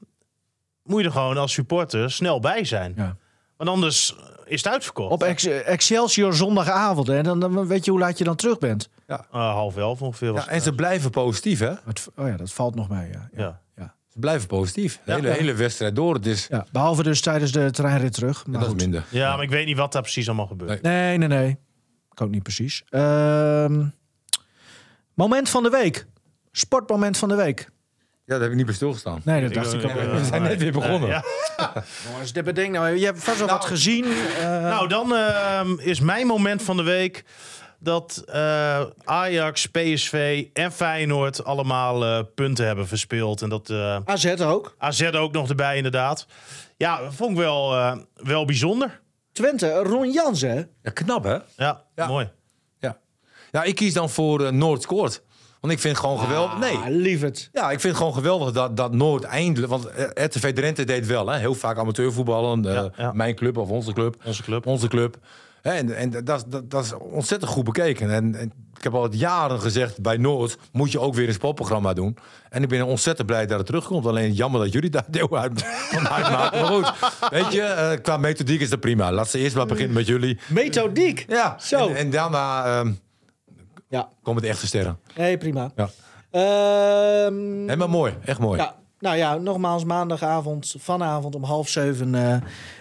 [0.83, 2.93] moet je er gewoon als supporter snel bij zijn.
[2.97, 3.17] Ja.
[3.57, 5.13] Want anders is het uitverkocht.
[5.13, 7.07] Op Ex- Excelsior zondagavond.
[7.07, 7.23] Hè?
[7.23, 8.89] Dan, dan weet je hoe laat je dan terug bent.
[9.07, 10.33] Eh, half elf ongeveer.
[10.33, 11.73] Was ja, en ze blijven positief, hè?
[11.85, 13.11] Het- oh ja, dat valt nog mee.
[13.11, 13.29] Ja.
[13.37, 13.61] Ja.
[13.77, 13.95] ja.
[14.13, 15.01] Ze blijven positief.
[15.05, 15.17] De Ja.
[15.17, 16.15] hele, hele wedstrijd door.
[16.15, 18.47] Het is, Ja, behalve dus tijdens de treinrit terug.
[18.47, 19.05] Maar dat is minder.
[19.09, 20.83] ja, maar ik weet niet wat daar precies allemaal gebeurt.
[20.83, 21.19] Nee.
[21.19, 21.59] Nee, nee, nee.
[22.11, 22.83] Ik ook niet precies.
[22.89, 23.85] Ehm,
[25.15, 26.07] moment van de week.
[26.53, 27.69] Sportmoment van de week.
[28.25, 29.21] Ja, daar heb ik niet bij stilgestaan.
[29.25, 29.91] Nee, dat dacht ik ook.
[29.91, 31.09] eh, We zijn net weer begonnen.
[31.09, 31.25] Ja.
[32.11, 32.97] Jongens, dit bedenk nou.
[32.97, 34.05] Je hebt vast wel wat gezien.
[34.05, 37.25] eh, Nou, dan ehm, is mijn moment van de week
[37.81, 43.43] dat eh, Ajax, PSV en Feyenoord allemaal eh, punten hebben verspeeld.
[43.43, 44.75] En dat eh, AZ ook.
[44.79, 46.27] AZ ook nog erbij, inderdaad.
[46.77, 49.01] Ja, vond ik wel, eh, wel bijzonder.
[49.33, 50.55] Twente, Ron Jans, hè?
[50.83, 51.39] Ja, knap, hè?
[51.57, 52.07] Ja, Ja.
[52.07, 52.31] mooi.
[52.79, 52.99] Ja.
[53.51, 55.23] Ja, ik kies dan voor Noord scoort.
[55.61, 56.59] Want ik vind het gewoon geweldig.
[56.59, 56.77] Nee.
[56.77, 57.49] Ah, lief het.
[57.53, 59.73] Ja, ik vind het gewoon geweldig dat, dat Noord eindelijk...
[59.73, 61.39] Want RTV Drenthe deed wel, hè.
[61.39, 62.65] Heel vaak amateurvoetballen.
[62.65, 63.13] eh, Ja, ja.
[63.13, 64.17] Mijn club of onze club.
[64.25, 64.67] Onze club.
[64.67, 65.17] Onze club.
[65.63, 68.11] En, en dat, is- dat, dat is ontzettend goed bekeken.
[68.11, 71.35] En, en ik heb al het jaren gezegd, bij Noord moet je ook weer een
[71.35, 72.17] sportprogramma doen.
[72.51, 74.07] En ik ben ontzettend blij dat het terugkomt.
[74.07, 76.61] Alleen jammer dat jullie daar deel uit van uitmaken.
[76.61, 76.93] Maar goed,
[77.31, 79.13] weet je, eh, qua methodiek is dat prima.
[79.13, 80.39] Laat ze eerst maar beginnen met jullie.
[80.49, 81.25] Methodiek.
[81.29, 81.89] Ja, Zo.
[81.89, 82.93] En, en daarna ehm,
[83.89, 84.99] Ja, komen de echte sterren.
[85.17, 85.71] nee, prima.
[85.77, 85.91] Ja.
[86.31, 88.61] Ehm, maar mooi, echt mooi.
[88.61, 92.37] Ja, nou ja, nogmaals maandagavond, vanavond om half zeven eh,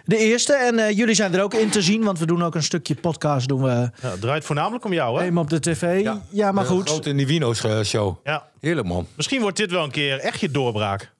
[0.06, 0.54] de eerste.
[0.54, 2.96] En eh, jullie zijn er ook in te zien, want we doen ook een stukje
[2.96, 3.48] podcast.
[3.48, 5.24] Doen we Ja, het draait voornamelijk om jou, hè?
[5.26, 6.04] even op de tv.
[6.30, 6.90] Ja, maar De goed.
[6.90, 8.16] grote Nivino's eh, show.
[8.24, 8.48] Ja.
[8.60, 9.08] Heerlijk man.
[9.16, 11.12] Misschien wordt dit wel een keer echt je doorbraak.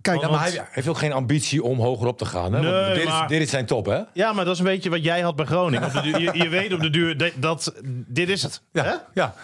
[0.00, 2.52] Kijk, Ja, maar hij heeft ook geen ambitie om hoger op te gaan.
[2.52, 2.62] Hè?
[2.62, 4.00] Want Nee, dit, maar- is, dit is zijn top, hè?
[4.12, 5.84] Ja, maar dat is een beetje wat jij had bij Groningen.
[5.86, 7.72] Op de duur- je, je weet op de duur dat, dat
[8.06, 8.62] dit is het.
[8.72, 8.84] Ja.
[8.84, 8.94] Hè?
[9.14, 9.34] ja.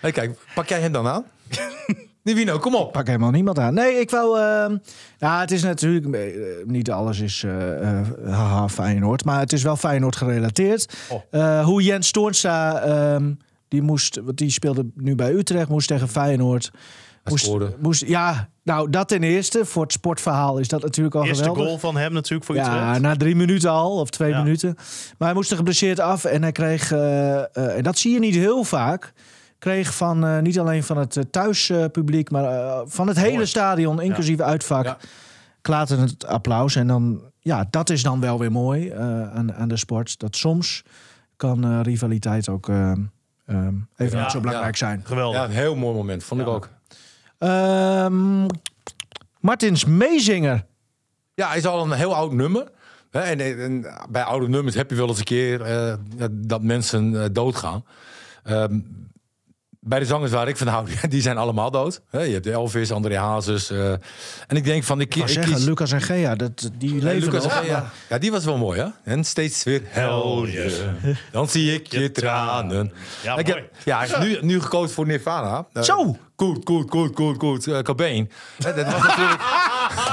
[0.00, 1.24] Hey, kijk, pak jij hem dan aan?
[2.34, 2.92] Nivino, kom op.
[2.92, 3.74] pak helemaal niemand aan.
[3.74, 4.38] Nee, ik wou...
[4.40, 4.76] ehm
[5.18, 6.14] ja, het is natuurlijk...
[6.14, 6.20] eh,
[6.66, 9.24] niet alles is eh eh, haha, Feyenoord.
[9.24, 10.94] Maar het is wel Feyenoord gerelateerd.
[11.08, 11.22] Oh.
[11.30, 12.80] Eh, hoe Jens Toornstra...
[12.80, 13.32] ehm,
[13.68, 15.68] die, moest, want die speelde nu bij Utrecht.
[15.68, 16.70] Moest tegen Feyenoord.
[17.24, 17.72] Moest, scoorde.
[17.80, 19.64] moest, ja, nou dat ten eerste.
[19.64, 21.64] Voor het sportverhaal is dat natuurlijk al Eerste geweldig.
[21.66, 23.00] goal van hem natuurlijk voor Ja, Utrecht.
[23.00, 24.42] na drie minuten al, of twee Ja.
[24.42, 24.74] minuten.
[25.18, 28.64] Maar hij moest er geblesseerd af en hij kreeg, en dat zie je niet heel
[28.64, 29.12] vaak,
[29.60, 33.46] kreeg van eh, niet alleen van het eh, thuispubliek, maar eh, van het hele Mooi.
[33.46, 34.96] stadion, inclusief uitvak, Ja.
[35.60, 36.76] klaten het applaus.
[36.76, 39.00] En dan, ja, dat is dan wel weer mooi eh,
[39.30, 40.18] aan, aan de sport.
[40.18, 40.82] Dat soms
[41.36, 42.96] kan eh, rivaliteit ook eh, eh,
[43.96, 44.86] even Ja, niet zo belangrijk ja.
[44.86, 45.00] zijn.
[45.04, 45.38] Geweldig.
[45.38, 46.68] Ja, een heel mooi moment, vond ik ook.
[47.38, 48.46] Ehm,
[49.40, 50.64] Martins Meezinger.
[51.34, 52.68] Ja, hij is al een heel oud nummer.
[53.10, 55.94] Hè, En, en bij oude nummers heb je wel eens een keer eh,
[56.30, 57.84] dat mensen doodgaan.
[58.44, 58.78] Ehm,
[59.82, 62.00] bij de zangers waar ik van hou, die zijn allemaal dood.
[62.10, 63.70] Je hebt Elvis, André Hazes.
[63.70, 63.90] eh,
[64.46, 65.00] en ik denk van...
[65.00, 67.64] Ik, Ik kies- Lucas en Gea, dat, die leven Lucas, nog.
[67.66, 68.86] ja, ja, die was wel mooi, hè?
[69.12, 70.70] En steeds weer helje.
[71.32, 72.92] Dan zie ik je tranen.
[73.22, 75.66] Ja, ik heb, ja, hij is nu, nu gekozen voor Nirvana.
[75.72, 76.16] Eh, Zo!
[76.36, 77.66] Goed, goed, goed, goed, goed.
[77.66, 78.30] eh, Cobain.
[78.62, 79.40] Hè, dat was natuurlijk...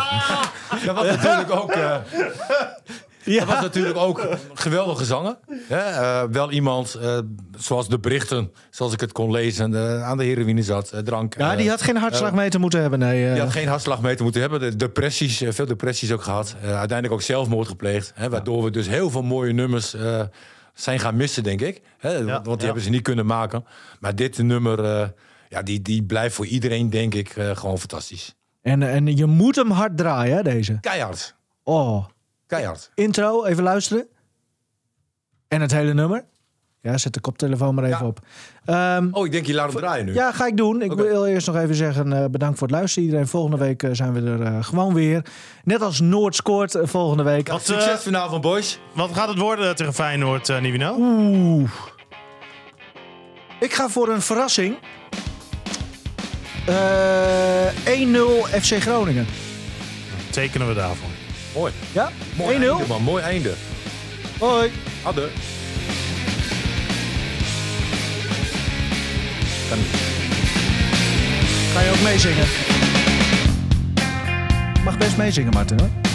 [0.86, 1.76] dat was natuurlijk ook...
[3.28, 3.40] Ja.
[3.40, 5.38] dat was natuurlijk ook geweldige zanger.
[5.68, 5.78] Hè?
[5.78, 7.20] eh, wel iemand, eh,
[7.58, 11.38] zoals de berichten, zoals ik het kon lezen, eh, aan de heroïne zat, drank.
[11.38, 13.32] Ja, die had geen hartslagmeter moeten hebben, nee.
[13.32, 14.60] die had geen hartslagmeter moeten hebben.
[14.60, 16.56] De depressies, veel depressies ook gehad.
[16.62, 18.12] Eh, uiteindelijk ook zelfmoord gepleegd.
[18.16, 19.96] Hè, waardoor we dus heel veel mooie nummers
[20.74, 21.82] zijn gaan missen, denk ik.
[21.98, 22.66] Hè, want want die ja.
[22.66, 23.66] hebben ze niet kunnen maken.
[24.00, 25.14] Maar dit nummer,
[25.50, 28.36] ja, die, die blijft voor iedereen, denk ik, gewoon fantastisch.
[28.62, 30.78] En, en je moet hem hard draaien, hè, deze.
[30.82, 31.36] Keihard.
[31.64, 32.06] Oh.
[32.48, 32.92] Keihard.
[32.96, 34.08] Intro, even luisteren.
[35.48, 36.26] En het hele nummer.
[36.82, 38.06] Ja, zet de koptelefoon maar even Ja.
[38.06, 38.20] op.
[38.66, 40.14] Ehm, Oh, ik denk je laat hem draaien nu.
[40.14, 40.82] ja, ga ik doen.
[40.82, 43.04] Ik wil eerst nog even zeggen eh, bedankt voor het luisteren.
[43.08, 45.26] Iedereen, volgende week eh, zijn we er eh, gewoon weer.
[45.64, 47.48] Net als Noord scoort volgende week.
[47.48, 48.80] Wat, Succes vanavond, boys.
[48.94, 50.96] wat gaat het worden tegen Feyenoord, uh, Nivino?
[51.00, 51.72] Oeh.
[53.60, 54.78] Ik ga voor een verrassing.
[56.66, 59.26] Eh 1-0 FC Groningen.
[60.32, 61.10] Tekenen we daarvoor.
[61.54, 61.72] Mooi.
[61.92, 62.10] Ja?
[62.36, 62.60] Mooi 1-0.
[62.60, 63.02] einde, man.
[63.02, 63.54] Mooi einde.
[64.40, 64.72] Hoi.
[65.04, 65.30] Hadden.
[71.74, 72.46] Ga je ook meezingen?
[74.84, 76.07] Mag best meezingen, Martin hoor.